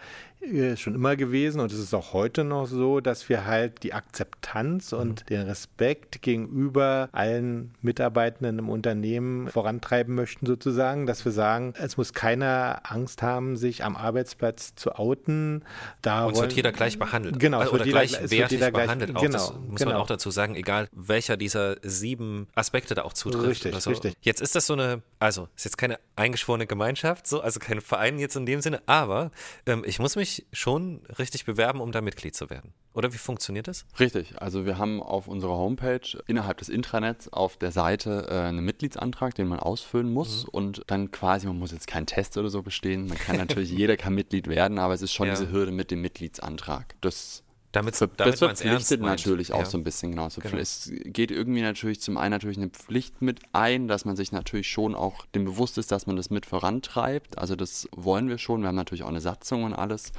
schon 0.75 0.95
immer 0.95 1.15
gewesen 1.15 1.59
und 1.59 1.71
es 1.71 1.79
ist 1.79 1.93
auch 1.93 2.13
heute 2.13 2.43
noch 2.43 2.65
so, 2.65 3.01
dass 3.01 3.27
wir 3.27 3.45
halt 3.45 3.83
die 3.83 3.93
Akzeptanz 3.93 4.93
und 4.93 5.21
mhm. 5.21 5.25
den 5.25 5.41
Respekt 5.41 6.21
gegenüber 6.21 7.09
allen 7.11 7.75
Mitarbeitenden 7.81 8.59
im 8.59 8.69
Unternehmen 8.69 9.47
vorantreiben 9.49 10.15
möchten 10.15 10.45
sozusagen, 10.45 11.05
dass 11.05 11.25
wir 11.25 11.31
sagen, 11.31 11.73
es 11.77 11.97
muss 11.97 12.13
keiner 12.13 12.81
Angst 12.83 13.21
haben, 13.21 13.57
sich 13.57 13.83
am 13.83 13.95
Arbeitsplatz 13.95 14.75
zu 14.75 14.95
outen. 14.95 15.63
Da 16.01 16.25
uns 16.25 16.39
wird 16.39 16.53
jeder 16.53 16.71
gleich 16.71 16.97
behandelt. 16.97 17.39
Genau, 17.39 17.59
also, 17.59 17.73
oder 17.73 17.85
jeder, 17.85 17.99
gleichwertig 17.99 18.59
behandelt. 18.59 19.11
Gleich, 19.11 19.23
genau, 19.23 19.33
das 19.33 19.53
muss 19.53 19.79
genau. 19.79 19.91
man 19.91 20.01
auch 20.01 20.07
dazu 20.07 20.31
sagen, 20.31 20.55
egal 20.55 20.87
welcher 20.93 21.37
dieser 21.37 21.77
sieben 21.81 22.47
Aspekte 22.55 22.95
da 22.95 23.03
auch 23.03 23.13
zutrifft. 23.13 23.65
Richtig, 23.65 23.81
so. 23.81 23.89
richtig. 23.89 24.15
Jetzt 24.21 24.41
ist 24.41 24.55
das 24.55 24.65
so 24.65 24.73
eine, 24.73 25.01
also 25.19 25.49
ist 25.55 25.65
jetzt 25.65 25.77
keine 25.77 25.99
eingeschworene 26.15 26.65
Gemeinschaft, 26.65 27.27
so, 27.27 27.41
also 27.41 27.59
kein 27.59 27.81
Verein 27.81 28.19
jetzt 28.19 28.35
in 28.35 28.45
dem 28.45 28.61
Sinne, 28.61 28.81
aber 28.85 29.31
ähm, 29.65 29.83
ich 29.85 29.99
muss 29.99 30.15
mich 30.15 30.28
schon 30.51 31.01
richtig 31.17 31.45
bewerben, 31.45 31.81
um 31.81 31.91
da 31.91 32.01
Mitglied 32.01 32.35
zu 32.35 32.49
werden. 32.49 32.73
Oder 32.93 33.13
wie 33.13 33.17
funktioniert 33.17 33.67
das? 33.67 33.85
Richtig, 33.99 34.41
also 34.41 34.65
wir 34.65 34.77
haben 34.77 35.01
auf 35.01 35.27
unserer 35.27 35.55
Homepage 35.55 36.01
innerhalb 36.27 36.57
des 36.57 36.69
Intranets 36.69 37.31
auf 37.31 37.57
der 37.57 37.71
Seite 37.71 38.27
äh, 38.29 38.47
einen 38.47 38.65
Mitgliedsantrag, 38.65 39.35
den 39.35 39.47
man 39.47 39.59
ausfüllen 39.59 40.11
muss 40.11 40.43
mhm. 40.43 40.49
und 40.49 40.81
dann 40.87 41.11
quasi, 41.11 41.47
man 41.47 41.59
muss 41.59 41.71
jetzt 41.71 41.87
keinen 41.87 42.07
Test 42.07 42.37
oder 42.37 42.49
so 42.49 42.61
bestehen, 42.61 43.07
man 43.07 43.17
kann 43.17 43.37
natürlich, 43.37 43.71
jeder 43.77 43.97
kann 43.97 44.15
Mitglied 44.15 44.47
werden, 44.47 44.79
aber 44.79 44.93
es 44.93 45.01
ist 45.01 45.13
schon 45.13 45.27
ja. 45.27 45.33
diese 45.33 45.51
Hürde 45.51 45.71
mit 45.71 45.91
dem 45.91 46.01
Mitgliedsantrag. 46.01 46.95
Das 47.01 47.43
damit, 47.71 47.95
Ver 47.95 48.07
damit 48.07 48.33
das 48.33 48.39
verpflichtet 48.39 49.01
natürlich 49.01 49.53
auch 49.53 49.59
ja. 49.59 49.65
so 49.65 49.77
ein 49.77 49.83
bisschen, 49.83 50.11
genau. 50.11 50.27
genau. 50.27 50.57
Es 50.57 50.91
geht 51.05 51.31
irgendwie 51.31 51.61
natürlich 51.61 52.01
zum 52.01 52.17
einen 52.17 52.31
natürlich 52.31 52.57
eine 52.57 52.69
Pflicht 52.69 53.21
mit 53.21 53.41
ein, 53.53 53.87
dass 53.87 54.05
man 54.05 54.15
sich 54.15 54.31
natürlich 54.31 54.69
schon 54.69 54.95
auch 54.95 55.25
dem 55.27 55.45
bewusst 55.45 55.77
ist, 55.77 55.91
dass 55.91 56.07
man 56.07 56.15
das 56.15 56.29
mit 56.29 56.45
vorantreibt. 56.45 57.37
Also 57.37 57.55
das 57.55 57.87
wollen 57.95 58.27
wir 58.27 58.37
schon. 58.37 58.61
Wir 58.61 58.69
haben 58.69 58.75
natürlich 58.75 59.03
auch 59.03 59.09
eine 59.09 59.21
Satzung 59.21 59.63
und 59.63 59.73
alles. 59.73 60.11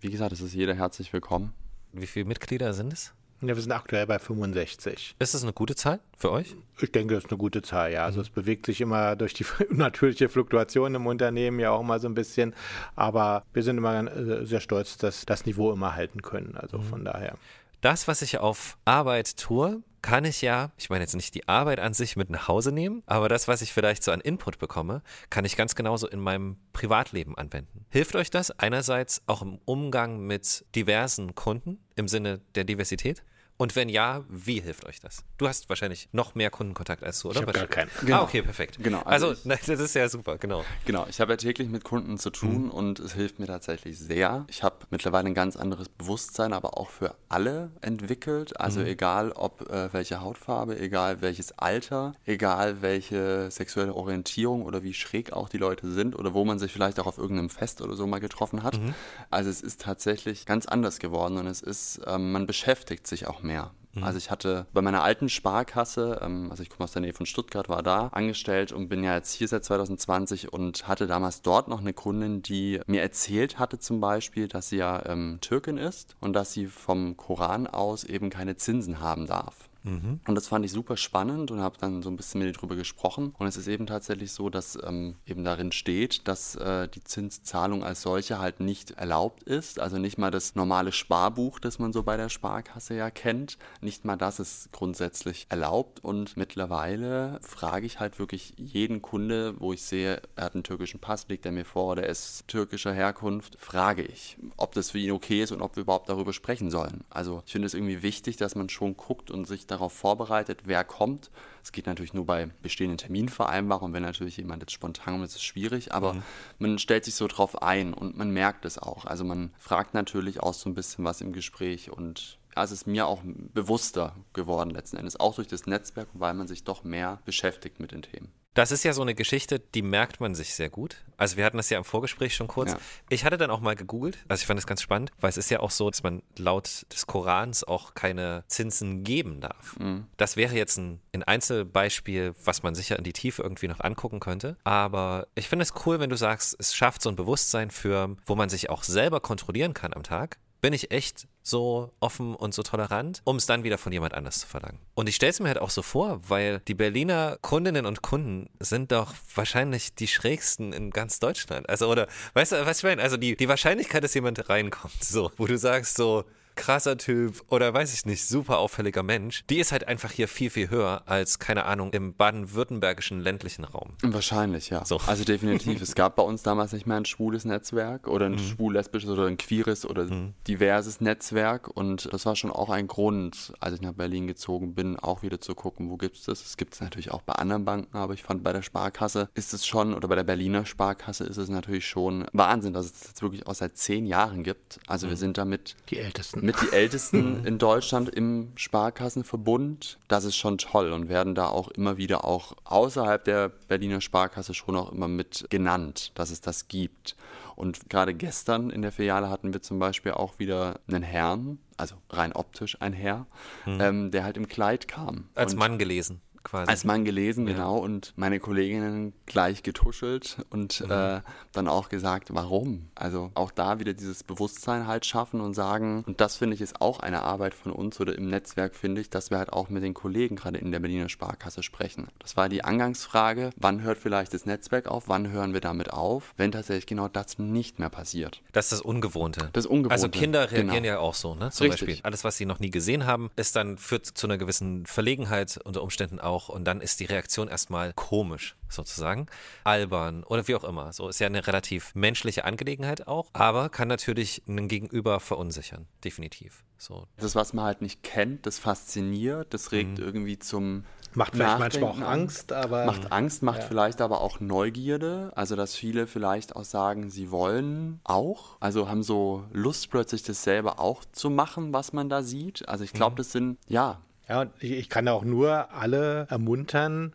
Wie 0.00 0.10
gesagt, 0.10 0.32
es 0.32 0.40
ist 0.40 0.54
jeder 0.54 0.74
herzlich 0.74 1.12
willkommen. 1.12 1.52
Wie 1.92 2.06
viele 2.06 2.24
Mitglieder 2.26 2.74
sind 2.74 2.92
es? 2.92 3.12
Ja, 3.42 3.48
wir 3.48 3.60
sind 3.60 3.72
aktuell 3.72 4.06
bei 4.06 4.18
65. 4.18 5.16
Ist 5.18 5.34
das 5.34 5.42
eine 5.42 5.52
gute 5.52 5.74
Zahl 5.74 6.00
für 6.16 6.32
euch? 6.32 6.56
Ich 6.80 6.90
denke, 6.90 7.14
das 7.14 7.24
ist 7.24 7.30
eine 7.30 7.38
gute 7.38 7.60
Zahl, 7.60 7.92
ja. 7.92 8.04
Also 8.04 8.18
mhm. 8.18 8.22
es 8.22 8.30
bewegt 8.30 8.66
sich 8.66 8.80
immer 8.80 9.14
durch 9.14 9.34
die 9.34 9.44
natürliche 9.70 10.28
Fluktuation 10.28 10.94
im 10.94 11.06
Unternehmen 11.06 11.60
ja 11.60 11.70
auch 11.70 11.82
mal 11.82 12.00
so 12.00 12.08
ein 12.08 12.14
bisschen. 12.14 12.54
Aber 12.94 13.44
wir 13.52 13.62
sind 13.62 13.76
immer 13.76 14.10
äh, 14.10 14.46
sehr 14.46 14.60
stolz, 14.60 14.96
dass 14.96 15.26
das 15.26 15.44
Niveau 15.44 15.72
immer 15.72 15.94
halten 15.94 16.22
können. 16.22 16.56
Also 16.56 16.78
mhm. 16.78 16.82
von 16.82 17.04
daher. 17.04 17.36
Das, 17.82 18.08
was 18.08 18.22
ich 18.22 18.38
auf 18.38 18.78
Arbeit 18.86 19.36
tue, 19.36 19.82
kann 20.06 20.24
ich 20.24 20.40
ja, 20.40 20.70
ich 20.76 20.88
meine 20.88 21.02
jetzt 21.02 21.16
nicht 21.16 21.34
die 21.34 21.48
Arbeit 21.48 21.80
an 21.80 21.92
sich 21.92 22.14
mit 22.14 22.30
nach 22.30 22.46
Hause 22.46 22.70
nehmen, 22.70 23.02
aber 23.06 23.28
das, 23.28 23.48
was 23.48 23.60
ich 23.60 23.72
vielleicht 23.72 24.04
so 24.04 24.12
an 24.12 24.20
Input 24.20 24.60
bekomme, 24.60 25.02
kann 25.30 25.44
ich 25.44 25.56
ganz 25.56 25.74
genauso 25.74 26.06
in 26.06 26.20
meinem 26.20 26.58
Privatleben 26.72 27.36
anwenden. 27.36 27.84
Hilft 27.90 28.14
euch 28.14 28.30
das 28.30 28.52
einerseits 28.52 29.22
auch 29.26 29.42
im 29.42 29.58
Umgang 29.64 30.20
mit 30.20 30.64
diversen 30.76 31.34
Kunden 31.34 31.80
im 31.96 32.06
Sinne 32.06 32.40
der 32.54 32.62
Diversität? 32.62 33.24
Und 33.58 33.74
wenn 33.74 33.88
ja, 33.88 34.22
wie 34.28 34.60
hilft 34.60 34.84
euch 34.84 35.00
das? 35.00 35.24
Du 35.38 35.48
hast 35.48 35.68
wahrscheinlich 35.70 36.08
noch 36.12 36.34
mehr 36.34 36.50
Kundenkontakt 36.50 37.02
als 37.02 37.20
du, 37.20 37.30
oder? 37.30 37.40
Ich 37.40 37.42
habe 37.46 37.52
gar 37.52 37.66
keinen. 37.66 37.90
Genau. 38.02 38.18
Ah, 38.18 38.22
okay, 38.22 38.42
perfekt. 38.42 38.78
Genau. 38.82 39.00
Also, 39.02 39.28
also 39.28 39.50
ich, 39.50 39.60
das 39.66 39.80
ist 39.80 39.94
ja 39.94 40.08
super, 40.08 40.36
genau. 40.36 40.64
Genau, 40.84 41.06
ich 41.08 41.20
habe 41.20 41.32
ja 41.32 41.36
täglich 41.38 41.68
mit 41.68 41.82
Kunden 41.82 42.18
zu 42.18 42.30
tun 42.30 42.64
mhm. 42.64 42.70
und 42.70 42.98
es 42.98 43.14
hilft 43.14 43.38
mir 43.38 43.46
tatsächlich 43.46 43.98
sehr. 43.98 44.44
Ich 44.48 44.62
habe 44.62 44.76
mittlerweile 44.90 45.28
ein 45.28 45.34
ganz 45.34 45.56
anderes 45.56 45.88
Bewusstsein, 45.88 46.52
aber 46.52 46.76
auch 46.76 46.90
für 46.90 47.14
alle 47.30 47.70
entwickelt. 47.80 48.60
Also 48.60 48.80
mhm. 48.80 48.86
egal, 48.86 49.32
ob 49.32 49.70
äh, 49.70 49.92
welche 49.92 50.20
Hautfarbe, 50.20 50.78
egal 50.78 51.22
welches 51.22 51.52
Alter, 51.58 52.14
egal 52.26 52.82
welche 52.82 53.50
sexuelle 53.50 53.94
Orientierung 53.94 54.64
oder 54.64 54.82
wie 54.82 54.92
schräg 54.92 55.32
auch 55.32 55.48
die 55.48 55.58
Leute 55.58 55.90
sind 55.90 56.14
oder 56.14 56.34
wo 56.34 56.44
man 56.44 56.58
sich 56.58 56.72
vielleicht 56.72 57.00
auch 57.00 57.06
auf 57.06 57.16
irgendeinem 57.16 57.50
Fest 57.50 57.80
oder 57.80 57.94
so 57.94 58.06
mal 58.06 58.20
getroffen 58.20 58.62
hat. 58.62 58.78
Mhm. 58.78 58.94
Also 59.30 59.48
es 59.48 59.62
ist 59.62 59.80
tatsächlich 59.80 60.44
ganz 60.44 60.66
anders 60.66 60.98
geworden 60.98 61.38
und 61.38 61.46
es 61.46 61.62
ist, 61.62 62.00
ähm, 62.06 62.32
man 62.32 62.46
beschäftigt 62.46 63.06
sich 63.06 63.26
auch 63.26 63.45
mehr. 63.46 63.72
Mhm. 63.96 64.04
Also 64.04 64.18
ich 64.18 64.30
hatte 64.30 64.66
bei 64.72 64.82
meiner 64.82 65.02
alten 65.02 65.28
Sparkasse, 65.28 66.20
ähm, 66.22 66.48
also 66.50 66.62
ich 66.62 66.70
komme 66.70 66.84
aus 66.84 66.92
der 66.92 67.02
Nähe 67.02 67.12
von 67.12 67.26
Stuttgart, 67.26 67.68
war 67.68 67.82
da 67.82 68.08
angestellt 68.08 68.72
und 68.72 68.88
bin 68.88 69.02
ja 69.02 69.14
jetzt 69.14 69.32
hier 69.32 69.48
seit 69.48 69.64
2020 69.64 70.52
und 70.52 70.86
hatte 70.86 71.06
damals 71.06 71.42
dort 71.42 71.68
noch 71.68 71.80
eine 71.80 71.92
Kundin, 71.92 72.42
die 72.42 72.80
mir 72.86 73.02
erzählt 73.02 73.58
hatte 73.58 73.78
zum 73.78 74.00
Beispiel, 74.00 74.48
dass 74.48 74.68
sie 74.68 74.76
ja 74.76 75.04
ähm, 75.06 75.38
Türkin 75.40 75.78
ist 75.78 76.16
und 76.20 76.34
dass 76.34 76.52
sie 76.52 76.66
vom 76.66 77.16
Koran 77.16 77.66
aus 77.66 78.04
eben 78.04 78.30
keine 78.30 78.56
Zinsen 78.56 79.00
haben 79.00 79.26
darf. 79.26 79.68
Mhm. 79.86 80.20
Und 80.26 80.34
das 80.34 80.48
fand 80.48 80.64
ich 80.64 80.72
super 80.72 80.96
spannend 80.96 81.50
und 81.50 81.60
habe 81.60 81.78
dann 81.78 82.02
so 82.02 82.10
ein 82.10 82.16
bisschen 82.16 82.40
mit 82.40 82.48
ihr 82.48 82.52
drüber 82.52 82.74
gesprochen. 82.74 83.32
Und 83.38 83.46
es 83.46 83.56
ist 83.56 83.68
eben 83.68 83.86
tatsächlich 83.86 84.32
so, 84.32 84.50
dass 84.50 84.76
ähm, 84.84 85.14
eben 85.26 85.44
darin 85.44 85.70
steht, 85.70 86.26
dass 86.26 86.56
äh, 86.56 86.88
die 86.88 87.04
Zinszahlung 87.04 87.84
als 87.84 88.02
solche 88.02 88.40
halt 88.40 88.58
nicht 88.58 88.92
erlaubt 88.92 89.44
ist. 89.44 89.78
Also 89.78 89.98
nicht 89.98 90.18
mal 90.18 90.32
das 90.32 90.56
normale 90.56 90.90
Sparbuch, 90.90 91.60
das 91.60 91.78
man 91.78 91.92
so 91.92 92.02
bei 92.02 92.16
der 92.16 92.28
Sparkasse 92.28 92.94
ja 92.94 93.10
kennt. 93.10 93.58
Nicht 93.80 94.04
mal 94.04 94.16
das 94.16 94.40
ist 94.40 94.72
grundsätzlich 94.72 95.46
erlaubt. 95.50 96.02
Und 96.02 96.36
mittlerweile 96.36 97.38
frage 97.42 97.86
ich 97.86 98.00
halt 98.00 98.18
wirklich 98.18 98.54
jeden 98.56 99.02
Kunde, 99.02 99.54
wo 99.60 99.72
ich 99.72 99.82
sehe, 99.82 100.20
er 100.34 100.44
hat 100.44 100.54
einen 100.54 100.64
türkischen 100.64 100.98
Pass, 100.98 101.28
legt 101.28 101.46
er 101.46 101.52
mir 101.52 101.64
vor, 101.64 101.92
oder 101.92 102.02
er 102.02 102.10
ist 102.10 102.48
türkischer 102.48 102.92
Herkunft, 102.92 103.56
frage 103.60 104.02
ich, 104.02 104.36
ob 104.56 104.74
das 104.74 104.90
für 104.90 104.98
ihn 104.98 105.12
okay 105.12 105.42
ist 105.42 105.52
und 105.52 105.62
ob 105.62 105.76
wir 105.76 105.82
überhaupt 105.82 106.08
darüber 106.08 106.32
sprechen 106.32 106.70
sollen. 106.70 107.04
Also 107.08 107.42
ich 107.46 107.52
finde 107.52 107.66
es 107.66 107.74
irgendwie 107.74 108.02
wichtig, 108.02 108.36
dass 108.36 108.56
man 108.56 108.68
schon 108.68 108.96
guckt 108.96 109.30
und 109.30 109.46
sich 109.46 109.66
da 109.66 109.75
darauf 109.76 109.92
vorbereitet, 109.92 110.62
wer 110.64 110.84
kommt. 110.84 111.30
Es 111.62 111.72
geht 111.72 111.86
natürlich 111.86 112.14
nur 112.14 112.26
bei 112.26 112.48
bestehenden 112.62 112.98
Terminvereinbarungen, 112.98 113.94
wenn 113.94 114.02
natürlich 114.02 114.36
jemand 114.36 114.62
jetzt 114.62 114.72
spontan 114.72 115.14
kommt, 115.14 115.24
ist 115.24 115.36
es 115.36 115.42
schwierig, 115.42 115.92
aber 115.92 116.14
mhm. 116.14 116.22
man 116.58 116.78
stellt 116.78 117.04
sich 117.04 117.14
so 117.14 117.26
drauf 117.26 117.62
ein 117.62 117.94
und 117.94 118.16
man 118.16 118.30
merkt 118.30 118.64
es 118.64 118.78
auch. 118.78 119.04
Also 119.04 119.24
man 119.24 119.52
fragt 119.58 119.94
natürlich 119.94 120.40
auch 120.40 120.54
so 120.54 120.68
ein 120.68 120.74
bisschen 120.74 121.04
was 121.04 121.20
im 121.20 121.32
Gespräch 121.32 121.90
und 121.90 122.38
es 122.64 122.72
ist 122.72 122.86
mir 122.86 123.06
auch 123.06 123.20
bewusster 123.24 124.16
geworden 124.32 124.70
letzten 124.70 124.96
Endes, 124.96 125.18
auch 125.18 125.34
durch 125.34 125.48
das 125.48 125.66
Netzwerk, 125.66 126.08
weil 126.14 126.34
man 126.34 126.48
sich 126.48 126.64
doch 126.64 126.84
mehr 126.84 127.20
beschäftigt 127.24 127.80
mit 127.80 127.92
den 127.92 128.02
Themen. 128.02 128.32
Das 128.56 128.72
ist 128.72 128.84
ja 128.84 128.94
so 128.94 129.02
eine 129.02 129.14
Geschichte, 129.14 129.60
die 129.60 129.82
merkt 129.82 130.18
man 130.18 130.34
sich 130.34 130.54
sehr 130.54 130.70
gut. 130.70 131.04
Also 131.18 131.36
wir 131.36 131.44
hatten 131.44 131.58
das 131.58 131.68
ja 131.68 131.76
im 131.76 131.84
Vorgespräch 131.84 132.34
schon 132.34 132.48
kurz. 132.48 132.72
Ja. 132.72 132.78
Ich 133.10 133.26
hatte 133.26 133.36
dann 133.36 133.50
auch 133.50 133.60
mal 133.60 133.76
gegoogelt, 133.76 134.24
also 134.28 134.40
ich 134.40 134.46
fand 134.46 134.56
das 134.56 134.66
ganz 134.66 134.80
spannend, 134.80 135.12
weil 135.20 135.28
es 135.28 135.36
ist 135.36 135.50
ja 135.50 135.60
auch 135.60 135.70
so, 135.70 135.90
dass 135.90 136.02
man 136.02 136.22
laut 136.38 136.86
des 136.90 137.06
Korans 137.06 137.64
auch 137.64 137.92
keine 137.92 138.44
Zinsen 138.48 139.04
geben 139.04 139.42
darf. 139.42 139.78
Mhm. 139.78 140.06
Das 140.16 140.38
wäre 140.38 140.54
jetzt 140.54 140.78
ein, 140.78 141.02
ein 141.12 141.22
Einzelbeispiel, 141.22 142.34
was 142.42 142.62
man 142.62 142.74
sicher 142.74 142.96
in 142.96 143.04
die 143.04 143.12
Tiefe 143.12 143.42
irgendwie 143.42 143.68
noch 143.68 143.80
angucken 143.80 144.20
könnte. 144.20 144.56
Aber 144.64 145.26
ich 145.34 145.48
finde 145.48 145.64
es 145.64 145.74
cool, 145.84 146.00
wenn 146.00 146.08
du 146.08 146.16
sagst, 146.16 146.56
es 146.58 146.74
schafft 146.74 147.02
so 147.02 147.10
ein 147.10 147.16
Bewusstsein 147.16 147.70
für, 147.70 148.16
wo 148.24 148.36
man 148.36 148.48
sich 148.48 148.70
auch 148.70 148.84
selber 148.84 149.20
kontrollieren 149.20 149.74
kann 149.74 149.92
am 149.92 150.02
Tag 150.02 150.38
bin 150.66 150.72
ich 150.72 150.90
echt 150.90 151.28
so 151.46 151.92
offen 152.00 152.34
und 152.34 152.54
so 152.54 152.62
tolerant, 152.62 153.22
um 153.24 153.36
es 153.36 153.46
dann 153.46 153.62
wieder 153.64 153.78
von 153.78 153.92
jemand 153.92 154.14
anders 154.14 154.40
zu 154.40 154.46
verlangen. 154.46 154.78
Und 154.94 155.08
ich 155.08 155.16
stelle 155.16 155.30
es 155.30 155.40
mir 155.40 155.48
halt 155.48 155.60
auch 155.60 155.70
so 155.70 155.82
vor, 155.82 156.20
weil 156.28 156.60
die 156.60 156.74
Berliner 156.74 157.38
Kundinnen 157.40 157.86
und 157.86 158.02
Kunden 158.02 158.48
sind 158.58 158.92
doch 158.92 159.14
wahrscheinlich 159.34 159.94
die 159.94 160.08
schrägsten 160.08 160.72
in 160.72 160.90
ganz 160.90 161.20
Deutschland. 161.20 161.68
Also, 161.68 161.88
oder, 161.88 162.08
weißt 162.34 162.52
du, 162.52 162.66
was 162.66 162.78
ich 162.78 162.84
meine? 162.84 163.02
Also 163.02 163.16
die, 163.16 163.36
die 163.36 163.48
Wahrscheinlichkeit, 163.48 164.02
dass 164.02 164.14
jemand 164.14 164.48
reinkommt, 164.48 165.02
so, 165.02 165.30
wo 165.36 165.46
du 165.46 165.56
sagst 165.56 165.96
so, 165.96 166.24
krasser 166.56 166.96
Typ 166.96 167.44
oder 167.48 167.72
weiß 167.72 167.94
ich 167.94 168.06
nicht, 168.06 168.26
super 168.26 168.58
auffälliger 168.58 169.02
Mensch, 169.02 169.44
die 169.48 169.58
ist 169.58 169.72
halt 169.72 169.86
einfach 169.86 170.10
hier 170.10 170.26
viel, 170.26 170.50
viel 170.50 170.70
höher 170.70 171.02
als, 171.06 171.38
keine 171.38 171.64
Ahnung, 171.64 171.92
im 171.92 172.14
baden-württembergischen 172.14 173.20
ländlichen 173.20 173.64
Raum. 173.64 173.92
Wahrscheinlich, 174.02 174.70
ja. 174.70 174.84
So. 174.84 174.98
Also 175.06 175.24
definitiv. 175.24 175.80
es 175.80 175.94
gab 175.94 176.16
bei 176.16 176.22
uns 176.22 176.42
damals 176.42 176.72
nicht 176.72 176.86
mehr 176.86 176.96
ein 176.96 177.04
schwules 177.04 177.44
Netzwerk 177.44 178.08
oder 178.08 178.26
ein 178.26 178.32
mhm. 178.32 178.38
schwul-lesbisches 178.38 179.10
oder 179.10 179.26
ein 179.26 179.36
queeres 179.36 179.86
oder 179.86 180.04
mhm. 180.04 180.34
diverses 180.48 181.00
Netzwerk 181.00 181.68
und 181.68 182.12
das 182.12 182.26
war 182.26 182.34
schon 182.34 182.50
auch 182.50 182.70
ein 182.70 182.86
Grund, 182.86 183.52
als 183.60 183.74
ich 183.74 183.80
nach 183.82 183.92
Berlin 183.92 184.26
gezogen 184.26 184.74
bin, 184.74 184.98
auch 184.98 185.22
wieder 185.22 185.40
zu 185.40 185.54
gucken, 185.54 185.90
wo 185.90 185.96
gibt 185.96 186.16
es 186.16 186.24
das. 186.24 186.44
Es 186.44 186.56
gibt 186.56 186.74
es 186.74 186.80
natürlich 186.80 187.10
auch 187.10 187.22
bei 187.22 187.34
anderen 187.34 187.64
Banken, 187.64 187.96
aber 187.96 188.14
ich 188.14 188.22
fand 188.22 188.42
bei 188.42 188.52
der 188.52 188.62
Sparkasse 188.62 189.28
ist 189.34 189.52
es 189.52 189.66
schon, 189.66 189.94
oder 189.94 190.08
bei 190.08 190.16
der 190.16 190.24
Berliner 190.24 190.64
Sparkasse 190.64 191.24
ist 191.24 191.36
es 191.36 191.48
natürlich 191.48 191.86
schon 191.86 192.26
Wahnsinn, 192.32 192.72
dass 192.72 192.86
es 192.86 192.92
das 192.92 193.08
jetzt 193.08 193.22
wirklich 193.22 193.46
auch 193.46 193.54
seit 193.54 193.76
zehn 193.76 194.06
Jahren 194.06 194.42
gibt. 194.42 194.80
Also 194.86 195.06
mhm. 195.06 195.10
wir 195.10 195.16
sind 195.18 195.38
damit 195.38 195.76
die 195.90 195.98
Ältesten 195.98 196.45
mit 196.46 196.56
die 196.62 196.72
ältesten 196.72 197.44
in 197.44 197.58
Deutschland 197.58 198.08
im 198.08 198.52
Sparkassenverbund. 198.56 199.98
Das 200.08 200.24
ist 200.24 200.36
schon 200.36 200.58
toll 200.58 200.92
und 200.92 201.08
werden 201.08 201.34
da 201.34 201.48
auch 201.48 201.68
immer 201.68 201.98
wieder 201.98 202.24
auch 202.24 202.54
außerhalb 202.64 203.22
der 203.24 203.50
Berliner 203.68 204.00
Sparkasse 204.00 204.54
schon 204.54 204.76
auch 204.76 204.92
immer 204.92 205.08
mit 205.08 205.46
genannt, 205.50 206.12
dass 206.14 206.30
es 206.30 206.40
das 206.40 206.68
gibt. 206.68 207.16
Und 207.56 207.88
gerade 207.90 208.14
gestern 208.14 208.70
in 208.70 208.82
der 208.82 208.92
Filiale 208.92 209.30
hatten 209.30 209.52
wir 209.52 209.62
zum 209.62 209.78
Beispiel 209.78 210.12
auch 210.12 210.38
wieder 210.38 210.78
einen 210.88 211.02
Herrn, 211.02 211.58
also 211.76 211.96
rein 212.10 212.32
optisch 212.32 212.80
ein 212.80 212.92
Herr, 212.92 213.26
mhm. 213.64 213.80
ähm, 213.80 214.10
der 214.10 214.24
halt 214.24 214.36
im 214.36 214.48
Kleid 214.48 214.88
kam. 214.88 215.28
Als 215.34 215.54
Mann 215.54 215.78
gelesen 215.78 216.20
quasi. 216.46 216.70
Als 216.70 216.84
Mann 216.84 217.04
gelesen, 217.04 217.46
ja. 217.46 217.54
genau, 217.54 217.78
und 217.78 218.12
meine 218.16 218.40
Kolleginnen 218.40 219.12
gleich 219.26 219.62
getuschelt 219.62 220.38
und 220.50 220.80
mhm. 220.80 220.90
äh, 220.90 221.20
dann 221.52 221.68
auch 221.68 221.88
gesagt, 221.88 222.32
warum? 222.32 222.88
Also 222.94 223.30
auch 223.34 223.50
da 223.50 223.78
wieder 223.78 223.92
dieses 223.92 224.22
Bewusstsein 224.22 224.86
halt 224.86 225.04
schaffen 225.04 225.40
und 225.40 225.54
sagen, 225.54 226.04
und 226.06 226.20
das 226.20 226.36
finde 226.36 226.54
ich 226.54 226.60
ist 226.60 226.80
auch 226.80 227.00
eine 227.00 227.22
Arbeit 227.22 227.54
von 227.54 227.72
uns 227.72 228.00
oder 228.00 228.16
im 228.16 228.28
Netzwerk 228.30 228.74
finde 228.74 229.00
ich, 229.00 229.10
dass 229.10 229.30
wir 229.30 229.38
halt 229.38 229.52
auch 229.52 229.68
mit 229.68 229.82
den 229.82 229.94
Kollegen 229.94 230.36
gerade 230.36 230.58
in 230.58 230.70
der 230.70 230.80
Berliner 230.80 231.08
Sparkasse 231.08 231.62
sprechen. 231.62 232.08
Das 232.20 232.36
war 232.36 232.48
die 232.48 232.64
Angangsfrage, 232.64 233.50
wann 233.56 233.82
hört 233.82 233.98
vielleicht 233.98 234.32
das 234.32 234.46
Netzwerk 234.46 234.86
auf, 234.86 235.08
wann 235.08 235.30
hören 235.30 235.52
wir 235.52 235.60
damit 235.60 235.92
auf, 235.92 236.32
wenn 236.36 236.52
tatsächlich 236.52 236.86
genau 236.86 237.08
das 237.08 237.38
nicht 237.38 237.78
mehr 237.78 237.90
passiert. 237.90 238.40
Das 238.52 238.66
ist 238.66 238.72
das 238.72 238.80
Ungewohnte. 238.80 239.50
Das 239.52 239.66
Ungewohnte. 239.66 239.92
Also 239.92 240.08
Kinder 240.08 240.50
reagieren 240.52 240.82
genau. 240.82 240.86
ja 240.86 240.98
auch 240.98 241.14
so, 241.14 241.34
ne? 241.34 241.50
Zum 241.50 241.66
Richtig. 241.66 241.88
Beispiel. 241.88 242.04
Alles, 242.04 242.24
was 242.24 242.36
sie 242.36 242.46
noch 242.46 242.60
nie 242.60 242.70
gesehen 242.70 243.06
haben, 243.06 243.30
ist 243.36 243.56
dann, 243.56 243.78
führt 243.78 244.06
zu 244.06 244.26
einer 244.26 244.38
gewissen 244.38 244.86
Verlegenheit 244.86 245.58
unter 245.64 245.82
Umständen 245.82 246.20
auch 246.20 246.35
und 246.48 246.64
dann 246.64 246.80
ist 246.80 247.00
die 247.00 247.04
Reaktion 247.06 247.48
erstmal 247.48 247.92
komisch 247.92 248.56
sozusagen, 248.68 249.26
albern 249.64 250.24
oder 250.24 250.46
wie 250.48 250.54
auch 250.54 250.64
immer. 250.64 250.92
So 250.92 251.08
ist 251.08 251.18
ja 251.18 251.26
eine 251.26 251.46
relativ 251.46 251.94
menschliche 251.94 252.44
Angelegenheit 252.44 253.06
auch, 253.06 253.30
aber 253.32 253.68
kann 253.68 253.88
natürlich 253.88 254.42
einen 254.48 254.68
Gegenüber 254.68 255.20
verunsichern, 255.20 255.86
definitiv. 256.04 256.64
So. 256.78 257.06
Das, 257.16 257.34
was 257.34 257.52
man 257.52 257.64
halt 257.64 257.80
nicht 257.80 258.02
kennt, 258.02 258.46
das 258.46 258.58
fasziniert, 258.58 259.54
das 259.54 259.72
regt 259.72 259.98
mhm. 259.98 260.04
irgendwie 260.04 260.38
zum 260.38 260.84
Macht 261.16 261.32
vielleicht 261.32 261.58
manchmal 261.58 261.90
auch 261.90 262.00
Angst, 262.00 262.52
aber. 262.52 262.84
Macht 262.84 263.10
Angst, 263.10 263.42
macht 263.42 263.60
ja. 263.60 263.64
vielleicht 263.66 264.02
aber 264.02 264.20
auch 264.20 264.38
Neugierde. 264.38 265.32
Also, 265.34 265.56
dass 265.56 265.74
viele 265.74 266.06
vielleicht 266.06 266.54
auch 266.54 266.64
sagen, 266.64 267.08
sie 267.08 267.30
wollen 267.30 268.00
auch. 268.04 268.58
Also 268.60 268.88
haben 268.88 269.02
so 269.02 269.44
Lust, 269.50 269.90
plötzlich 269.90 270.22
das 270.24 270.42
selber 270.42 270.78
auch 270.78 271.04
zu 271.12 271.30
machen, 271.30 271.72
was 271.72 271.94
man 271.94 272.10
da 272.10 272.22
sieht. 272.22 272.68
Also, 272.68 272.84
ich 272.84 272.92
glaube, 272.92 273.12
mhm. 273.12 273.16
das 273.16 273.32
sind, 273.32 273.58
ja. 273.66 274.02
Ja, 274.28 274.42
und 274.42 274.50
ich, 274.60 274.72
ich 274.72 274.88
kann 274.88 275.08
auch 275.08 275.24
nur 275.24 275.72
alle 275.72 276.26
ermuntern, 276.30 277.12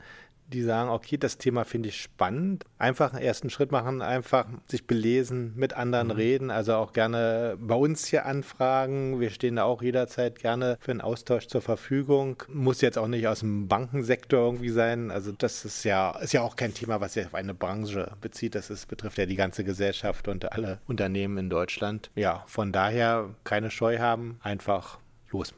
die 0.51 0.63
sagen, 0.63 0.89
okay, 0.89 1.17
das 1.17 1.37
Thema 1.37 1.63
finde 1.63 1.89
ich 1.89 2.01
spannend. 2.01 2.65
Einfach 2.77 3.13
einen 3.13 3.23
ersten 3.23 3.49
Schritt 3.49 3.71
machen, 3.71 4.01
einfach 4.01 4.47
sich 4.67 4.85
belesen, 4.85 5.53
mit 5.55 5.73
anderen 5.73 6.07
mhm. 6.07 6.13
reden, 6.13 6.51
also 6.51 6.75
auch 6.75 6.93
gerne 6.93 7.57
bei 7.59 7.75
uns 7.75 8.05
hier 8.05 8.25
anfragen. 8.25 9.19
Wir 9.19 9.29
stehen 9.29 9.55
da 9.55 9.63
auch 9.63 9.81
jederzeit 9.81 10.39
gerne 10.39 10.77
für 10.79 10.91
einen 10.91 11.01
Austausch 11.01 11.47
zur 11.47 11.61
Verfügung. 11.61 12.43
Muss 12.49 12.81
jetzt 12.81 12.97
auch 12.97 13.07
nicht 13.07 13.27
aus 13.27 13.39
dem 13.39 13.67
Bankensektor 13.67 14.39
irgendwie 14.45 14.69
sein. 14.69 15.11
Also 15.11 15.31
das 15.31 15.65
ist 15.65 15.83
ja, 15.83 16.11
ist 16.19 16.33
ja 16.33 16.41
auch 16.41 16.55
kein 16.55 16.73
Thema, 16.73 17.01
was 17.01 17.13
sich 17.13 17.25
auf 17.25 17.35
eine 17.35 17.53
Branche 17.53 18.11
bezieht. 18.21 18.55
Das 18.55 18.69
ist, 18.69 18.87
betrifft 18.87 19.17
ja 19.17 19.25
die 19.25 19.35
ganze 19.35 19.63
Gesellschaft 19.63 20.27
und 20.27 20.51
alle 20.51 20.79
Unternehmen 20.87 21.37
in 21.37 21.49
Deutschland. 21.49 22.11
Ja, 22.15 22.43
von 22.47 22.71
daher 22.71 23.29
keine 23.43 23.71
Scheu 23.71 23.99
haben, 23.99 24.39
einfach 24.43 24.99
los. 25.31 25.53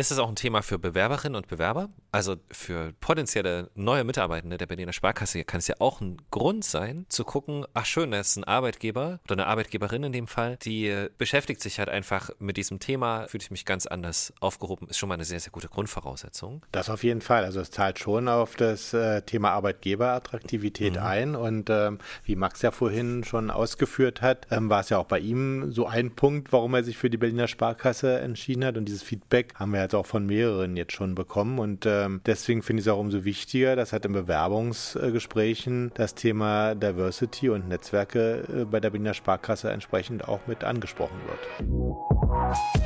Ist 0.00 0.10
es 0.10 0.18
auch 0.18 0.30
ein 0.30 0.34
Thema 0.34 0.62
für 0.62 0.78
Bewerberinnen 0.78 1.36
und 1.36 1.46
Bewerber? 1.46 1.90
Also 2.12 2.36
für 2.50 2.92
potenzielle 3.00 3.70
neue 3.74 4.04
Mitarbeitende 4.04 4.58
der 4.58 4.66
Berliner 4.66 4.92
Sparkasse 4.92 5.44
kann 5.44 5.58
es 5.58 5.68
ja 5.68 5.76
auch 5.78 6.00
ein 6.00 6.16
Grund 6.30 6.64
sein, 6.64 7.06
zu 7.08 7.24
gucken, 7.24 7.64
ach 7.74 7.86
schön, 7.86 8.10
da 8.10 8.20
ist 8.20 8.36
ein 8.36 8.44
Arbeitgeber 8.44 9.20
oder 9.24 9.34
eine 9.34 9.46
Arbeitgeberin 9.46 10.04
in 10.04 10.12
dem 10.12 10.26
Fall, 10.26 10.56
die 10.62 11.08
beschäftigt 11.18 11.60
sich 11.60 11.78
halt 11.78 11.88
einfach 11.88 12.30
mit 12.38 12.56
diesem 12.56 12.80
Thema, 12.80 13.28
fühle 13.28 13.42
ich 13.42 13.50
mich 13.50 13.64
ganz 13.64 13.86
anders 13.86 14.32
aufgehoben, 14.40 14.88
ist 14.88 14.98
schon 14.98 15.08
mal 15.08 15.14
eine 15.14 15.24
sehr, 15.24 15.40
sehr 15.40 15.52
gute 15.52 15.68
Grundvoraussetzung. 15.68 16.64
Das 16.72 16.90
auf 16.90 17.04
jeden 17.04 17.20
Fall. 17.20 17.44
Also 17.44 17.60
es 17.60 17.70
zahlt 17.70 17.98
schon 17.98 18.28
auf 18.28 18.56
das 18.56 18.92
äh, 18.92 19.22
Thema 19.22 19.50
Arbeitgeberattraktivität 19.52 20.94
mhm. 20.94 21.02
ein 21.02 21.36
und 21.36 21.70
ähm, 21.70 21.98
wie 22.24 22.36
Max 22.36 22.62
ja 22.62 22.72
vorhin 22.72 23.22
schon 23.24 23.50
ausgeführt 23.50 24.20
hat, 24.20 24.48
ähm, 24.50 24.68
war 24.68 24.80
es 24.80 24.88
ja 24.88 24.98
auch 24.98 25.06
bei 25.06 25.20
ihm 25.20 25.72
so 25.72 25.86
ein 25.86 26.10
Punkt, 26.14 26.52
warum 26.52 26.74
er 26.74 26.82
sich 26.82 26.96
für 26.96 27.10
die 27.10 27.18
Berliner 27.18 27.46
Sparkasse 27.46 28.18
entschieden 28.18 28.64
hat 28.64 28.76
und 28.76 28.86
dieses 28.86 29.02
Feedback 29.02 29.54
haben 29.54 29.72
wir 29.72 29.80
jetzt 29.80 29.94
auch 29.94 30.06
von 30.06 30.26
mehreren 30.26 30.76
jetzt 30.76 30.92
schon 30.92 31.14
bekommen 31.14 31.58
und 31.58 31.86
äh, 31.86 31.99
ähm, 32.04 32.20
deswegen 32.26 32.62
finde 32.62 32.80
ich 32.80 32.86
es 32.86 32.92
auch 32.92 32.98
umso 32.98 33.24
wichtiger, 33.24 33.76
dass 33.76 33.92
halt 33.92 34.04
in 34.04 34.12
Bewerbungsgesprächen 34.12 35.92
das 35.94 36.14
Thema 36.14 36.74
Diversity 36.74 37.50
und 37.50 37.68
Netzwerke 37.68 38.44
äh, 38.48 38.64
bei 38.64 38.80
der 38.80 38.90
Berliner 38.90 39.14
Sparkasse 39.14 39.70
entsprechend 39.70 40.26
auch 40.28 40.40
mit 40.46 40.64
angesprochen 40.64 41.18
wird. 41.26 42.79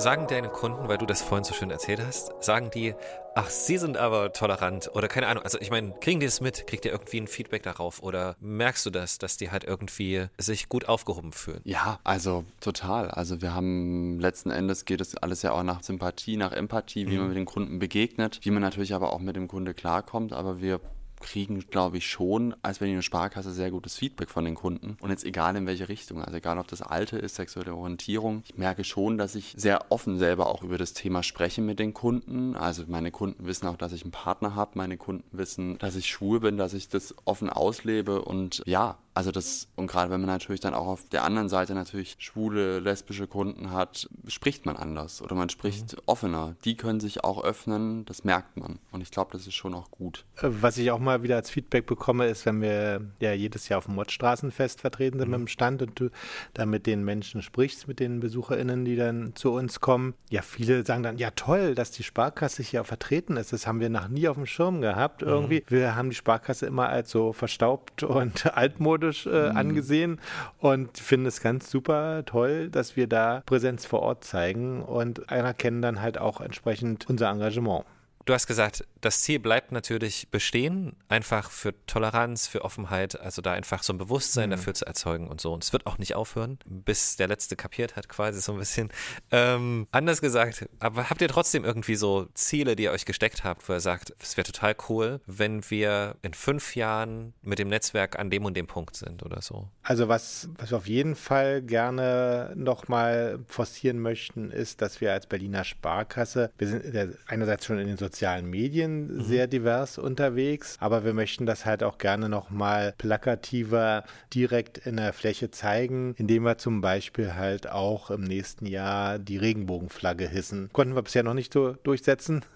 Sagen 0.00 0.26
deine 0.28 0.48
Kunden, 0.48 0.88
weil 0.88 0.96
du 0.96 1.04
das 1.04 1.20
vorhin 1.20 1.44
so 1.44 1.52
schön 1.52 1.70
erzählt 1.70 2.00
hast, 2.00 2.32
sagen 2.42 2.70
die, 2.70 2.94
ach, 3.34 3.50
sie 3.50 3.76
sind 3.76 3.98
aber 3.98 4.32
tolerant 4.32 4.90
oder 4.94 5.08
keine 5.08 5.26
Ahnung. 5.26 5.44
Also 5.44 5.58
ich 5.60 5.70
meine, 5.70 5.92
kriegen 6.00 6.20
die 6.20 6.26
das 6.26 6.40
mit? 6.40 6.66
Kriegt 6.66 6.86
ihr 6.86 6.90
irgendwie 6.90 7.20
ein 7.20 7.26
Feedback 7.26 7.62
darauf 7.64 8.02
oder 8.02 8.34
merkst 8.40 8.86
du 8.86 8.88
das, 8.88 9.18
dass 9.18 9.36
die 9.36 9.50
halt 9.50 9.64
irgendwie 9.64 10.28
sich 10.38 10.70
gut 10.70 10.88
aufgehoben 10.88 11.34
fühlen? 11.34 11.60
Ja, 11.64 12.00
also 12.02 12.46
total. 12.62 13.10
Also 13.10 13.42
wir 13.42 13.52
haben 13.52 14.18
letzten 14.20 14.48
Endes 14.50 14.86
geht 14.86 15.02
es 15.02 15.18
alles 15.18 15.42
ja 15.42 15.52
auch 15.52 15.64
nach 15.64 15.82
Sympathie, 15.82 16.38
nach 16.38 16.52
Empathie, 16.52 17.06
wie 17.06 17.16
mhm. 17.16 17.18
man 17.18 17.28
mit 17.28 17.36
den 17.36 17.44
Kunden 17.44 17.78
begegnet, 17.78 18.40
wie 18.42 18.50
man 18.52 18.62
natürlich 18.62 18.94
aber 18.94 19.12
auch 19.12 19.18
mit 19.18 19.36
dem 19.36 19.48
Kunde 19.48 19.74
klarkommt. 19.74 20.32
Aber 20.32 20.62
wir 20.62 20.80
kriegen, 21.20 21.60
glaube 21.60 21.98
ich, 21.98 22.06
schon 22.06 22.54
als 22.62 22.78
Berliner 22.78 23.02
Sparkasse 23.02 23.52
sehr 23.52 23.70
gutes 23.70 23.96
Feedback 23.96 24.30
von 24.30 24.44
den 24.44 24.54
Kunden. 24.54 24.96
Und 25.00 25.10
jetzt 25.10 25.24
egal 25.24 25.54
in 25.56 25.66
welche 25.66 25.88
Richtung, 25.88 26.22
also 26.22 26.36
egal 26.36 26.58
ob 26.58 26.68
das 26.68 26.82
Alte 26.82 27.18
ist, 27.18 27.36
sexuelle 27.36 27.74
Orientierung, 27.74 28.42
ich 28.46 28.58
merke 28.58 28.84
schon, 28.84 29.18
dass 29.18 29.34
ich 29.34 29.54
sehr 29.56 29.90
offen 29.90 30.18
selber 30.18 30.48
auch 30.48 30.62
über 30.62 30.78
das 30.78 30.94
Thema 30.94 31.22
spreche 31.22 31.60
mit 31.60 31.78
den 31.78 31.94
Kunden. 31.94 32.56
Also 32.56 32.84
meine 32.88 33.10
Kunden 33.10 33.46
wissen 33.46 33.66
auch, 33.66 33.76
dass 33.76 33.92
ich 33.92 34.02
einen 34.02 34.12
Partner 34.12 34.54
habe, 34.54 34.72
meine 34.74 34.96
Kunden 34.96 35.24
wissen, 35.36 35.78
dass 35.78 35.96
ich 35.96 36.08
schwul 36.08 36.40
bin, 36.40 36.56
dass 36.56 36.74
ich 36.74 36.88
das 36.88 37.14
offen 37.24 37.50
auslebe 37.50 38.22
und 38.22 38.62
ja, 38.66 38.98
also 39.12 39.32
das, 39.32 39.68
und 39.74 39.88
gerade 39.88 40.10
wenn 40.10 40.20
man 40.20 40.30
natürlich 40.30 40.60
dann 40.60 40.72
auch 40.72 40.86
auf 40.86 41.08
der 41.08 41.24
anderen 41.24 41.48
Seite 41.48 41.74
natürlich 41.74 42.16
schwule, 42.20 42.78
lesbische 42.78 43.26
Kunden 43.26 43.72
hat, 43.72 44.08
spricht 44.28 44.66
man 44.66 44.76
anders 44.76 45.20
oder 45.20 45.34
man 45.34 45.48
spricht 45.48 45.94
mhm. 45.94 46.02
offener. 46.06 46.54
Die 46.64 46.76
können 46.76 47.00
sich 47.00 47.24
auch 47.24 47.42
öffnen, 47.42 48.04
das 48.04 48.22
merkt 48.22 48.56
man. 48.56 48.78
Und 48.92 49.00
ich 49.00 49.10
glaube, 49.10 49.32
das 49.32 49.46
ist 49.46 49.54
schon 49.54 49.74
auch 49.74 49.90
gut. 49.90 50.24
Äh, 50.36 50.48
was 50.50 50.78
ich 50.78 50.90
auch 50.92 51.00
mal 51.00 51.24
wieder 51.24 51.36
als 51.36 51.50
Feedback 51.50 51.86
bekomme, 51.86 52.26
ist, 52.26 52.46
wenn 52.46 52.60
wir 52.60 53.00
ja 53.18 53.32
jedes 53.32 53.68
Jahr 53.68 53.78
auf 53.78 53.86
dem 53.86 53.96
Mottstraßenfest 53.96 54.80
vertreten 54.80 55.18
sind 55.18 55.28
mhm. 55.28 55.32
mit 55.32 55.40
dem 55.40 55.48
Stand 55.48 55.82
und 55.82 55.98
du 55.98 56.10
da 56.54 56.64
mit 56.64 56.86
den 56.86 57.04
Menschen 57.04 57.42
sprichst, 57.42 57.88
mit 57.88 57.98
den 57.98 58.20
BesucherInnen, 58.20 58.84
die 58.84 58.94
dann 58.94 59.34
zu 59.34 59.52
uns 59.52 59.80
kommen. 59.80 60.14
Ja, 60.30 60.42
viele 60.42 60.86
sagen 60.86 61.02
dann, 61.02 61.18
ja 61.18 61.32
toll, 61.32 61.74
dass 61.74 61.90
die 61.90 62.04
Sparkasse 62.04 62.62
hier 62.62 62.84
vertreten 62.84 63.36
ist. 63.36 63.52
Das 63.52 63.66
haben 63.66 63.80
wir 63.80 63.88
noch 63.90 64.08
nie 64.08 64.28
auf 64.28 64.36
dem 64.36 64.46
Schirm 64.46 64.80
gehabt 64.80 65.22
irgendwie. 65.22 65.60
Mhm. 65.60 65.70
Wir 65.70 65.96
haben 65.96 66.10
die 66.10 66.16
Sparkasse 66.16 66.66
immer 66.66 66.88
als 66.88 67.10
so 67.10 67.32
verstaubt 67.32 68.04
und 68.04 68.46
altmodisch 68.56 68.99
altmodisch 69.00 69.26
äh, 69.26 69.50
mhm. 69.50 69.56
angesehen 69.56 70.20
und 70.58 70.98
finde 70.98 71.28
es 71.28 71.40
ganz 71.40 71.70
super 71.70 72.24
toll, 72.26 72.68
dass 72.68 72.96
wir 72.96 73.06
da 73.06 73.42
Präsenz 73.46 73.86
vor 73.86 74.00
Ort 74.00 74.24
zeigen 74.24 74.82
und 74.82 75.30
anerkennen 75.30 75.82
dann 75.82 76.00
halt 76.00 76.18
auch 76.18 76.40
entsprechend 76.40 77.08
unser 77.08 77.30
Engagement. 77.30 77.84
Du 78.26 78.34
hast 78.34 78.46
gesagt, 78.46 78.84
das 79.00 79.22
Ziel 79.22 79.38
bleibt 79.38 79.72
natürlich 79.72 80.28
bestehen, 80.30 80.96
einfach 81.08 81.50
für 81.50 81.74
Toleranz, 81.86 82.46
für 82.46 82.64
Offenheit, 82.64 83.18
also 83.18 83.42
da 83.42 83.52
einfach 83.52 83.82
so 83.82 83.92
ein 83.92 83.98
Bewusstsein 83.98 84.48
mhm. 84.48 84.52
dafür 84.52 84.74
zu 84.74 84.86
erzeugen 84.86 85.28
und 85.28 85.40
so. 85.40 85.52
Und 85.52 85.64
es 85.64 85.72
wird 85.72 85.86
auch 85.86 85.98
nicht 85.98 86.14
aufhören, 86.14 86.58
bis 86.66 87.16
der 87.16 87.28
Letzte 87.28 87.56
kapiert 87.56 87.96
hat, 87.96 88.08
quasi 88.08 88.40
so 88.40 88.52
ein 88.52 88.58
bisschen. 88.58 88.90
Ähm, 89.30 89.86
anders 89.90 90.20
gesagt, 90.20 90.68
aber 90.78 91.08
habt 91.08 91.22
ihr 91.22 91.28
trotzdem 91.28 91.64
irgendwie 91.64 91.96
so 91.96 92.28
Ziele, 92.34 92.76
die 92.76 92.84
ihr 92.84 92.92
euch 92.92 93.06
gesteckt 93.06 93.44
habt, 93.44 93.68
wo 93.68 93.72
ihr 93.72 93.80
sagt, 93.80 94.14
es 94.20 94.36
wäre 94.36 94.44
total 94.44 94.74
cool, 94.88 95.20
wenn 95.26 95.68
wir 95.70 96.16
in 96.22 96.34
fünf 96.34 96.76
Jahren 96.76 97.32
mit 97.42 97.58
dem 97.58 97.68
Netzwerk 97.68 98.18
an 98.18 98.30
dem 98.30 98.44
und 98.44 98.56
dem 98.56 98.66
Punkt 98.66 98.96
sind 98.96 99.22
oder 99.22 99.40
so? 99.40 99.68
Also 99.82 100.08
was, 100.08 100.48
was 100.56 100.70
wir 100.70 100.78
auf 100.78 100.86
jeden 100.86 101.14
Fall 101.16 101.62
gerne 101.62 102.52
nochmal 102.54 103.40
forcieren 103.46 103.98
möchten, 103.98 104.50
ist, 104.50 104.82
dass 104.82 105.00
wir 105.00 105.12
als 105.12 105.26
Berliner 105.26 105.64
Sparkasse, 105.64 106.50
wir 106.58 106.68
sind 106.68 107.16
einerseits 107.26 107.64
schon 107.64 107.78
in 107.78 107.86
den 107.86 107.96
sozialen 107.96 108.46
Medien 108.46 108.89
mhm. 109.06 109.22
sehr 109.22 109.46
divers 109.46 109.98
unterwegs, 109.98 110.76
aber 110.80 111.04
wir 111.04 111.14
möchten 111.14 111.46
das 111.46 111.64
halt 111.66 111.82
auch 111.82 111.98
gerne 111.98 112.28
nochmal 112.28 112.94
plakativer 112.98 114.04
direkt 114.34 114.78
in 114.78 114.96
der 114.96 115.12
Fläche 115.12 115.50
zeigen, 115.50 116.14
indem 116.16 116.44
wir 116.44 116.58
zum 116.58 116.80
Beispiel 116.80 117.34
halt 117.34 117.68
auch 117.68 118.10
im 118.10 118.22
nächsten 118.22 118.66
Jahr 118.66 119.18
die 119.18 119.36
Regenbogenflagge 119.36 120.28
hissen. 120.28 120.70
Konnten 120.72 120.94
wir 120.94 121.02
bisher 121.02 121.22
noch 121.22 121.34
nicht 121.34 121.52
so 121.52 121.72
durchsetzen. 121.82 122.44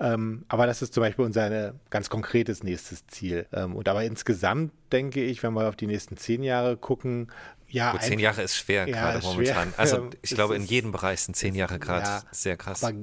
Ähm, 0.00 0.44
aber 0.46 0.68
das 0.68 0.80
ist 0.80 0.94
zum 0.94 1.00
Beispiel 1.00 1.24
unser 1.24 1.74
ganz 1.90 2.08
konkretes 2.08 2.62
nächstes 2.62 3.04
Ziel. 3.08 3.46
Ähm, 3.52 3.74
und 3.74 3.88
aber 3.88 4.04
insgesamt 4.04 4.72
denke 4.92 5.24
ich, 5.24 5.42
wenn 5.42 5.54
wir 5.54 5.68
auf 5.68 5.74
die 5.74 5.88
nächsten 5.88 6.16
zehn 6.16 6.44
Jahre 6.44 6.76
gucken, 6.76 7.32
ja, 7.68 7.92
Gut, 7.92 8.02
zehn 8.02 8.18
Jahre 8.18 8.42
ist 8.42 8.56
schwer 8.56 8.88
ja, 8.88 8.94
gerade 8.94 9.24
momentan. 9.24 9.68
Schwer. 9.68 9.78
Also 9.78 10.10
ich 10.22 10.30
glaube, 10.30 10.56
in 10.56 10.64
jedem 10.64 10.92
Bereich 10.92 11.20
sind 11.20 11.34
zehn 11.34 11.54
Jahre 11.54 11.78
gerade 11.78 12.06
ja, 12.06 12.22
sehr 12.30 12.56
krass. 12.56 12.82
Aber 12.82 12.96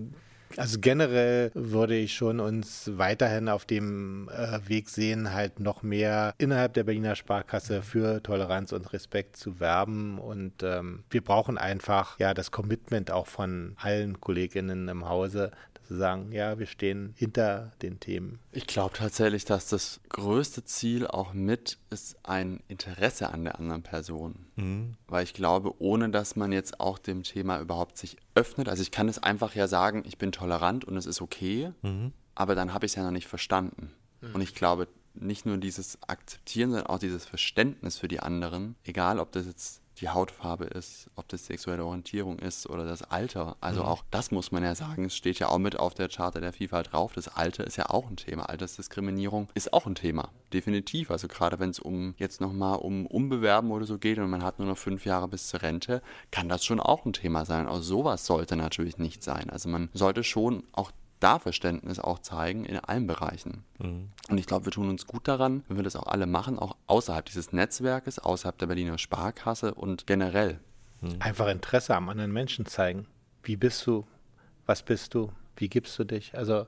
also 0.58 0.80
generell 0.80 1.52
würde 1.54 1.96
ich 1.96 2.16
schon 2.16 2.40
uns 2.40 2.92
weiterhin 2.96 3.50
auf 3.50 3.66
dem 3.66 4.30
äh, 4.30 4.60
Weg 4.68 4.90
sehen, 4.90 5.34
halt 5.34 5.60
noch 5.60 5.84
mehr 5.84 6.34
innerhalb 6.38 6.74
der 6.74 6.84
Berliner 6.84 7.16
Sparkasse 7.16 7.82
für 7.82 8.24
Toleranz 8.24 8.72
und 8.72 8.94
Respekt 8.94 9.36
zu 9.36 9.60
werben. 9.60 10.18
Und 10.18 10.64
ähm, 10.64 11.04
wir 11.10 11.24
brauchen 11.24 11.58
einfach 11.58 12.20
ja 12.20 12.34
das 12.34 12.52
Commitment 12.52 13.12
auch 13.12 13.28
von 13.28 13.76
allen 13.78 14.22
Kolleginnen 14.22 14.88
im 14.88 15.10
Hause, 15.10 15.52
Zu 15.86 15.96
sagen, 15.96 16.32
ja, 16.32 16.58
wir 16.58 16.66
stehen 16.66 17.14
hinter 17.16 17.72
den 17.82 18.00
Themen. 18.00 18.40
Ich 18.52 18.68
glaube 18.68 18.96
tatsächlich, 18.96 19.46
dass 19.46 19.68
das 19.68 20.00
größte 20.10 20.64
Ziel 20.66 21.06
auch 21.08 21.34
mit 21.34 21.78
ist 21.90 22.18
ein 22.24 22.62
Interesse 22.68 23.30
an 23.30 23.44
der 23.44 23.60
anderen 23.60 23.84
Person. 23.84 24.48
Mhm. 24.56 24.96
Weil 25.08 25.24
ich 25.24 25.34
glaube, 25.34 25.80
ohne 25.80 26.10
dass 26.10 26.36
man 26.36 26.52
jetzt 26.52 26.80
auch 26.80 26.98
dem 26.98 27.24
Thema 27.24 27.60
überhaupt 27.60 27.98
sich 27.98 28.18
öffnet, 28.34 28.68
also 28.68 28.82
ich 28.82 28.92
kann 28.92 29.08
es 29.08 29.22
einfach 29.22 29.54
ja 29.56 29.68
sagen, 29.68 30.04
ich 30.08 30.18
bin 30.18 30.32
tolerant 30.32 30.86
und 30.86 30.98
es 30.98 31.06
ist 31.06 31.22
okay, 31.22 31.72
mhm. 31.82 32.14
aber 32.34 32.56
dann 32.56 32.74
habe 32.74 32.86
ich 32.86 32.94
es 32.94 32.96
ja 32.96 33.04
noch 33.04 33.12
nicht 33.12 33.28
verstanden. 33.28 33.92
Mhm. 34.22 34.36
Und 34.36 34.42
ich 34.42 34.56
glaube, 34.56 34.88
nicht 35.14 35.46
nur 35.46 35.58
dieses 35.58 35.98
Akzeptieren, 36.08 36.72
sondern 36.72 36.88
auch 36.88 37.00
dieses 37.00 37.26
Verständnis 37.26 37.98
für 37.98 38.08
die 38.08 38.20
anderen, 38.20 38.76
egal 38.84 39.20
ob 39.20 39.32
das 39.32 39.46
jetzt 39.46 39.82
die 39.96 40.10
Hautfarbe 40.10 40.66
ist, 40.66 41.10
ob 41.16 41.28
das 41.28 41.46
sexuelle 41.46 41.86
Orientierung 41.86 42.40
ist 42.40 42.68
oder 42.70 42.86
das 42.86 43.02
Alter. 43.02 43.56
Also 43.62 43.84
mhm. 43.84 43.90
auch 43.90 44.04
das 44.12 44.32
muss 44.32 44.52
man 44.52 44.64
ja 44.64 44.76
sagen. 44.76 45.06
Es 45.06 45.16
steht 45.16 45.40
ja 45.40 45.50
auch 45.50 45.58
mit 45.58 45.78
auf 45.78 45.94
der 45.94 46.10
Charta 46.10 46.40
der 46.40 46.54
Vielfalt 46.54 46.92
drauf. 46.92 47.14
Das 47.14 47.28
Alter 47.28 47.66
ist 47.66 47.78
ja 47.78 47.90
auch 47.90 48.10
ein 48.10 48.18
Thema. 48.18 48.50
Altersdiskriminierung 48.50 49.50
ist 49.54 49.74
auch 49.74 49.86
ein 49.86 49.96
Thema. 49.96 50.30
Definitiv. 50.54 51.12
Also 51.12 51.28
gerade 51.28 51.60
wenn 51.60 51.70
es 51.70 51.80
um 51.80 52.16
jetzt 52.18 52.42
nochmal 52.42 52.78
um 52.78 53.06
Umbewerben 53.06 53.72
oder 53.72 53.86
so 53.86 53.98
geht 53.98 54.20
und 54.20 54.30
man 54.30 54.44
hat 54.44 54.60
nur 54.60 54.68
noch 54.68 54.78
fünf 54.78 55.06
Jahre 55.06 55.28
bis 55.28 55.48
zur 55.48 55.62
Rente, 55.62 56.02
kann 56.32 56.50
das 56.50 56.66
schon 56.66 56.80
auch 56.80 57.06
ein 57.06 57.14
Thema 57.14 57.46
sein. 57.46 57.68
Auch 57.68 57.82
sowas 57.82 58.26
sollte 58.26 58.56
natürlich 58.56 58.98
nicht 58.98 59.24
sein. 59.24 59.50
Also 59.50 59.70
man 59.70 59.90
sollte 59.94 60.24
schon 60.24 60.64
auch 60.72 60.92
da 61.20 61.40
Verständnis 61.40 62.00
auch 62.00 62.20
zeigen 62.20 62.66
in 62.66 62.78
allen 62.78 63.08
Bereichen. 63.08 63.64
Mhm. 63.80 64.10
Und 64.30 64.38
ich 64.38 64.46
glaube, 64.46 64.66
wir 64.66 64.72
tun 64.72 64.90
uns 64.90 65.08
gut 65.08 65.28
daran, 65.28 65.64
wenn 65.68 65.78
wir 65.78 65.84
das 65.84 65.96
auch 65.96 66.08
alle 66.08 66.26
machen, 66.26 66.60
auch 66.60 66.76
außerhalb 66.88 67.26
dieses 67.26 67.54
Netzwerkes, 67.54 68.20
außerhalb 68.20 68.58
der 68.58 68.68
Berliner 68.68 68.98
Sparkasse 68.98 69.74
und 69.74 70.08
generell. 70.08 70.60
Mhm. 71.02 71.16
Einfach 71.20 71.48
Interesse 71.48 71.96
am 71.96 72.10
anderen 72.10 72.32
Menschen 72.32 72.66
zeigen. 72.66 73.08
Wie 73.44 73.56
bist 73.56 73.86
du? 73.88 74.06
Was 74.66 74.84
bist 74.84 75.14
du? 75.14 75.32
Wie 75.56 75.70
gibst 75.70 75.98
du 76.00 76.04
dich? 76.04 76.36
Also 76.36 76.66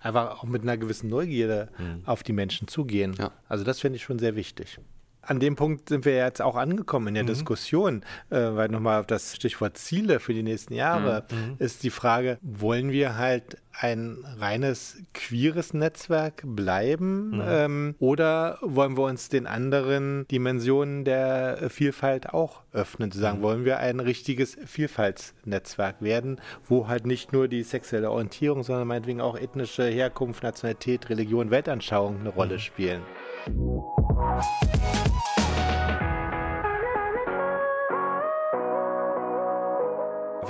einfach 0.00 0.38
auch 0.38 0.44
mit 0.44 0.62
einer 0.62 0.76
gewissen 0.76 1.10
Neugierde 1.10 1.68
mhm. 1.78 2.02
auf 2.06 2.22
die 2.22 2.32
Menschen 2.32 2.68
zugehen. 2.68 3.14
Ja. 3.18 3.32
Also 3.48 3.64
das 3.64 3.80
finde 3.80 3.96
ich 3.96 4.02
schon 4.02 4.18
sehr 4.18 4.36
wichtig 4.36 4.78
an 5.22 5.38
dem 5.38 5.56
Punkt 5.56 5.88
sind 5.88 6.04
wir 6.04 6.16
jetzt 6.16 6.42
auch 6.42 6.56
angekommen 6.56 7.08
in 7.08 7.14
der 7.14 7.22
mhm. 7.22 7.28
Diskussion, 7.28 8.02
äh, 8.30 8.36
weil 8.36 8.68
nochmal 8.68 9.00
auf 9.00 9.06
das 9.06 9.36
Stichwort 9.36 9.78
Ziele 9.78 10.20
für 10.20 10.34
die 10.34 10.42
nächsten 10.42 10.74
Jahre 10.74 11.24
mhm. 11.30 11.36
mhm. 11.36 11.56
ist 11.58 11.82
die 11.84 11.90
Frage, 11.90 12.38
wollen 12.42 12.90
wir 12.90 13.16
halt 13.16 13.58
ein 13.72 14.18
reines 14.38 14.98
queeres 15.14 15.72
Netzwerk 15.72 16.42
bleiben 16.44 17.36
mhm. 17.36 17.42
ähm, 17.46 17.94
oder 18.00 18.58
wollen 18.60 18.96
wir 18.96 19.04
uns 19.04 19.28
den 19.28 19.46
anderen 19.46 20.26
Dimensionen 20.28 21.04
der 21.04 21.70
Vielfalt 21.70 22.34
auch 22.34 22.62
öffnen, 22.72 23.10
zu 23.10 23.18
sagen, 23.18 23.38
mhm. 23.38 23.42
wollen 23.42 23.64
wir 23.64 23.78
ein 23.78 24.00
richtiges 24.00 24.58
Vielfaltsnetzwerk 24.66 26.02
werden, 26.02 26.40
wo 26.68 26.88
halt 26.88 27.06
nicht 27.06 27.32
nur 27.32 27.48
die 27.48 27.62
sexuelle 27.62 28.10
Orientierung, 28.10 28.62
sondern 28.62 28.88
meinetwegen 28.88 29.20
auch 29.20 29.38
ethnische 29.38 29.84
Herkunft, 29.84 30.42
Nationalität, 30.42 31.08
Religion, 31.08 31.50
Weltanschauung 31.50 32.20
eine 32.20 32.30
Rolle 32.30 32.54
mhm. 32.54 32.58
spielen. 32.58 33.02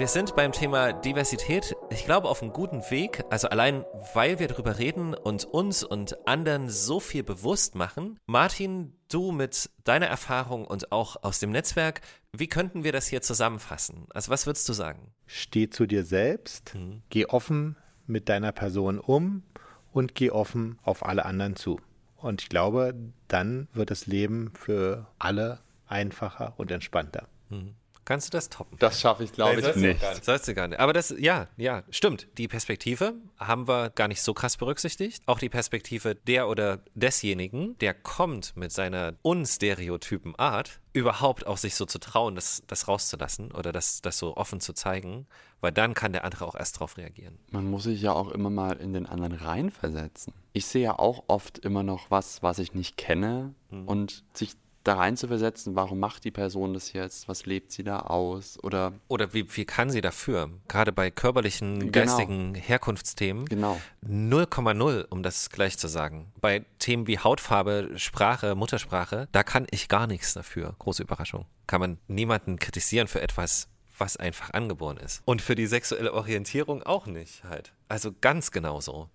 Wir 0.03 0.09
sind 0.09 0.35
beim 0.35 0.51
Thema 0.51 0.93
Diversität, 0.93 1.77
ich 1.91 2.05
glaube, 2.05 2.29
auf 2.29 2.43
einem 2.43 2.53
guten 2.53 2.81
Weg. 2.91 3.23
Also 3.31 3.47
allein, 3.47 3.85
weil 4.15 4.41
wir 4.41 4.49
darüber 4.49 4.81
reden 4.81 5.15
und 5.15 5.45
uns 5.45 5.85
und 5.85 6.27
anderen 6.27 6.69
so 6.71 6.99
viel 6.99 7.23
bewusst 7.23 7.77
machen. 7.77 8.19
Martin, 8.27 8.95
du 9.09 9.31
mit 9.31 9.71
deiner 9.85 10.07
Erfahrung 10.09 10.67
und 10.67 10.91
auch 10.91 11.23
aus 11.23 11.39
dem 11.39 11.51
Netzwerk, 11.51 12.01
wie 12.33 12.49
könnten 12.49 12.83
wir 12.83 12.91
das 12.91 13.07
hier 13.07 13.23
zusammenfassen? 13.23 14.07
Also 14.13 14.33
was 14.33 14.45
würdest 14.45 14.69
du 14.69 14.73
sagen? 14.73 15.13
Steh 15.27 15.71
zu 15.71 15.87
dir 15.87 16.03
selbst, 16.03 16.75
mhm. 16.75 17.03
geh 17.09 17.27
offen 17.27 17.77
mit 18.09 18.29
deiner 18.29 18.51
Person 18.51 18.99
um 18.99 19.45
und 19.93 20.17
geh 20.17 20.33
offen 20.33 20.81
auf 20.83 21.07
alle 21.07 21.25
anderen 21.27 21.55
zu. 21.55 21.79
Und 22.17 22.43
ich 22.43 22.49
glaube, 22.49 22.93
dann 23.29 23.69
wird 23.73 23.93
das 23.93 24.09
Leben 24.09 24.51
für 24.59 25.07
alle 25.21 25.61
einfacher 25.87 26.55
und 26.57 26.73
entspannter. 26.73 27.29
Mhm. 27.51 27.77
Kannst 28.13 28.29
du 28.29 28.37
das 28.37 28.51
toppen? 28.51 28.77
Das 28.79 29.01
schaffe 29.01 29.25
ich, 29.25 29.33
glaube 29.33 29.59
ich, 29.59 29.75
nicht. 29.75 30.03
Das 30.03 30.23
sollst 30.23 30.47
du 30.47 30.53
gar 30.53 30.69
nicht. 30.69 30.79
Aber 30.79 30.93
das, 30.93 31.15
ja, 31.19 31.49
ja, 31.57 31.83
stimmt. 31.89 32.29
Die 32.37 32.47
Perspektive 32.47 33.15
haben 33.39 33.67
wir 33.67 33.89
gar 33.89 34.07
nicht 34.07 34.21
so 34.21 34.35
krass 34.35 34.59
berücksichtigt. 34.59 35.23
Auch 35.25 35.39
die 35.39 35.49
Perspektive 35.49 36.15
der 36.15 36.47
oder 36.47 36.81
desjenigen, 36.95 37.79
der 37.79 37.95
kommt 37.95 38.55
mit 38.55 38.71
seiner 38.71 39.15
unstereotypen 39.23 40.37
Art, 40.37 40.83
überhaupt 40.93 41.47
auch 41.47 41.57
sich 41.57 41.75
so 41.75 41.87
zu 41.87 41.99
trauen, 41.99 42.35
das, 42.35 42.63
das 42.67 42.87
rauszulassen 42.87 43.51
oder 43.51 43.73
das, 43.73 44.03
das 44.03 44.19
so 44.19 44.37
offen 44.37 44.61
zu 44.61 44.75
zeigen, 44.75 45.27
weil 45.63 45.73
dann 45.73 45.95
kann 45.95 46.13
der 46.13 46.25
andere 46.25 46.45
auch 46.45 46.55
erst 46.55 46.77
darauf 46.77 46.99
reagieren. 46.99 47.39
Man 47.51 47.71
muss 47.71 47.85
sich 47.85 48.03
ja 48.03 48.13
auch 48.13 48.31
immer 48.31 48.51
mal 48.51 48.77
in 48.77 48.93
den 48.93 49.07
anderen 49.07 49.33
reinversetzen. 49.33 50.35
Ich 50.53 50.67
sehe 50.67 50.83
ja 50.83 50.99
auch 50.99 51.25
oft 51.29 51.61
immer 51.61 51.83
noch 51.83 52.11
was, 52.11 52.43
was 52.43 52.59
ich 52.59 52.75
nicht 52.75 52.99
kenne 52.99 53.55
mhm. 53.71 53.89
und 53.89 54.25
sich 54.35 54.57
da 54.85 54.95
rein 54.95 55.17
zu 55.17 55.29
versetzen, 55.29 55.77
warum 55.77 55.99
macht 55.99 56.25
die 56.25 56.31
Person 56.31 56.75
das 56.75 56.93
jetzt, 56.93 57.29
was 57.29 57.47
lebt 57.47 57.73
sie 57.73 57.85
da 57.85 58.01
aus 58.01 58.59
oder 58.63 58.93
oder 59.09 59.33
wie 59.33 59.45
viel 59.45 59.65
kann 59.65 59.91
sie 59.91 60.01
dafür? 60.01 60.51
Gerade 60.69 60.93
bei 60.93 61.11
körperlichen, 61.11 61.79
genau. 61.79 61.93
geistigen 61.93 62.55
Herkunftsthemen. 62.55 63.47
Genau. 63.47 63.81
0,0, 64.07 65.07
um 65.11 65.23
das 65.23 65.51
gleich 65.51 65.79
zu 65.79 65.89
sagen. 65.89 66.33
Bei 66.41 66.65
Themen 66.79 67.07
wie 67.07 67.19
Hautfarbe, 67.19 67.91
Sprache, 67.97 68.55
Muttersprache, 68.55 69.29
da 69.33 69.43
kann 69.43 69.67
ich 69.71 69.89
gar 69.89 70.07
nichts 70.07 70.35
dafür. 70.35 70.75
Große 70.79 71.03
Überraschung. 71.03 71.47
Kann 71.67 71.81
man 71.81 71.99
niemanden 72.09 72.59
kritisieren 72.59 73.09
für 73.09 73.23
etwas, 73.23 73.69
was 73.99 74.17
einfach 74.17 74.51
angeboren 74.51 74.97
ist. 74.97 75.23
Und 75.25 75.43
für 75.43 75.55
die 75.55 75.67
sexuelle 75.67 76.13
Orientierung 76.13 76.83
auch 76.83 77.07
nicht 77.07 77.45
halt. 77.45 77.73
Also 77.89 78.11
ganz 78.21 78.51
genauso. 78.51 79.09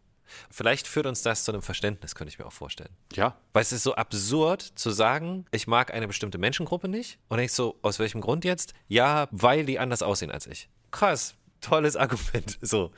Vielleicht 0.50 0.88
führt 0.88 1.06
uns 1.06 1.22
das 1.22 1.44
zu 1.44 1.52
einem 1.52 1.62
Verständnis, 1.62 2.16
könnte 2.16 2.30
ich 2.30 2.40
mir 2.40 2.46
auch 2.46 2.54
vorstellen. 2.54 2.90
Ja. 3.13 3.36
Weil 3.54 3.62
es 3.62 3.72
ist 3.72 3.84
so 3.84 3.96
absurd 3.96 4.62
zu 4.62 4.92
sagen, 4.92 5.46
ich 5.52 5.68
mag 5.68 5.94
eine 5.94 6.08
bestimmte 6.08 6.38
Menschengruppe 6.38 6.88
nicht. 6.88 7.20
Und 7.28 7.40
ich 7.40 7.54
so, 7.54 7.78
aus 7.82 8.00
welchem 8.00 8.22
Grund 8.22 8.46
jetzt? 8.46 8.74
Ja, 8.88 9.28
weil 9.32 9.66
die 9.66 9.80
anders 9.80 10.02
aussehen 10.02 10.32
als 10.32 10.48
ich. 10.48 10.70
Krass, 10.92 11.36
tolles 11.62 11.96
Argument. 11.96 12.58
So, 12.68 12.92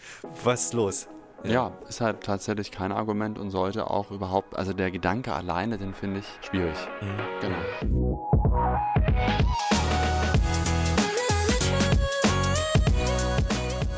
was 0.43 0.65
ist 0.65 0.73
los? 0.73 1.07
Ja. 1.43 1.51
ja, 1.51 1.71
ist 1.87 2.01
halt 2.01 2.23
tatsächlich 2.23 2.71
kein 2.71 2.91
Argument 2.91 3.39
und 3.39 3.49
sollte 3.49 3.89
auch 3.89 4.11
überhaupt, 4.11 4.55
also 4.55 4.73
der 4.73 4.91
Gedanke 4.91 5.33
alleine, 5.33 5.77
den 5.77 5.93
finde 5.93 6.19
ich 6.19 6.25
schwierig. 6.45 6.75
Mhm. 7.01 7.17
Genau. 7.39 8.29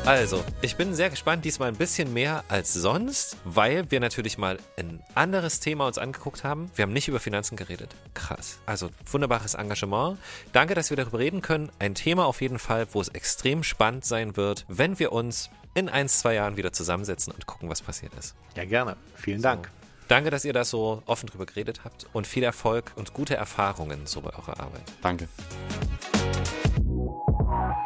Also, 0.04 0.44
ich 0.62 0.74
bin 0.74 0.94
sehr 0.94 1.10
gespannt, 1.10 1.44
diesmal 1.44 1.68
ein 1.68 1.76
bisschen 1.76 2.12
mehr 2.12 2.42
als 2.48 2.74
sonst, 2.74 3.36
weil 3.44 3.88
wir 3.92 4.00
natürlich 4.00 4.36
mal 4.36 4.58
ein 4.76 5.00
anderes 5.14 5.60
Thema 5.60 5.86
uns 5.86 5.96
angeguckt 5.96 6.42
haben. 6.42 6.72
Wir 6.74 6.82
haben 6.82 6.92
nicht 6.92 7.06
über 7.06 7.20
Finanzen 7.20 7.56
geredet. 7.56 7.94
Krass. 8.12 8.58
Also, 8.66 8.90
wunderbares 9.06 9.54
Engagement. 9.54 10.18
Danke, 10.52 10.74
dass 10.74 10.90
wir 10.90 10.96
darüber 10.96 11.20
reden 11.20 11.40
können. 11.40 11.70
Ein 11.78 11.94
Thema 11.94 12.26
auf 12.26 12.40
jeden 12.40 12.58
Fall, 12.58 12.88
wo 12.90 13.00
es 13.00 13.08
extrem 13.08 13.62
spannend 13.62 14.04
sein 14.04 14.36
wird, 14.36 14.64
wenn 14.66 14.98
wir 14.98 15.12
uns 15.12 15.50
in 15.74 15.88
ein, 15.88 16.08
zwei 16.08 16.34
Jahren 16.34 16.56
wieder 16.56 16.72
zusammensetzen 16.72 17.32
und 17.32 17.46
gucken, 17.46 17.68
was 17.70 17.80
passiert 17.80 18.12
ist. 18.18 18.34
Ja, 18.56 18.64
gerne. 18.64 18.96
Vielen 19.14 19.38
so. 19.38 19.44
Dank. 19.44 19.70
Danke, 20.08 20.30
dass 20.30 20.44
ihr 20.44 20.52
da 20.52 20.64
so 20.64 21.04
offen 21.06 21.28
drüber 21.28 21.46
geredet 21.46 21.84
habt 21.84 22.06
und 22.12 22.26
viel 22.26 22.42
Erfolg 22.42 22.90
und 22.96 23.14
gute 23.14 23.36
Erfahrungen 23.36 24.06
so 24.06 24.20
bei 24.20 24.30
eurer 24.30 24.58
Arbeit. 24.58 24.82
Danke. 25.00 25.28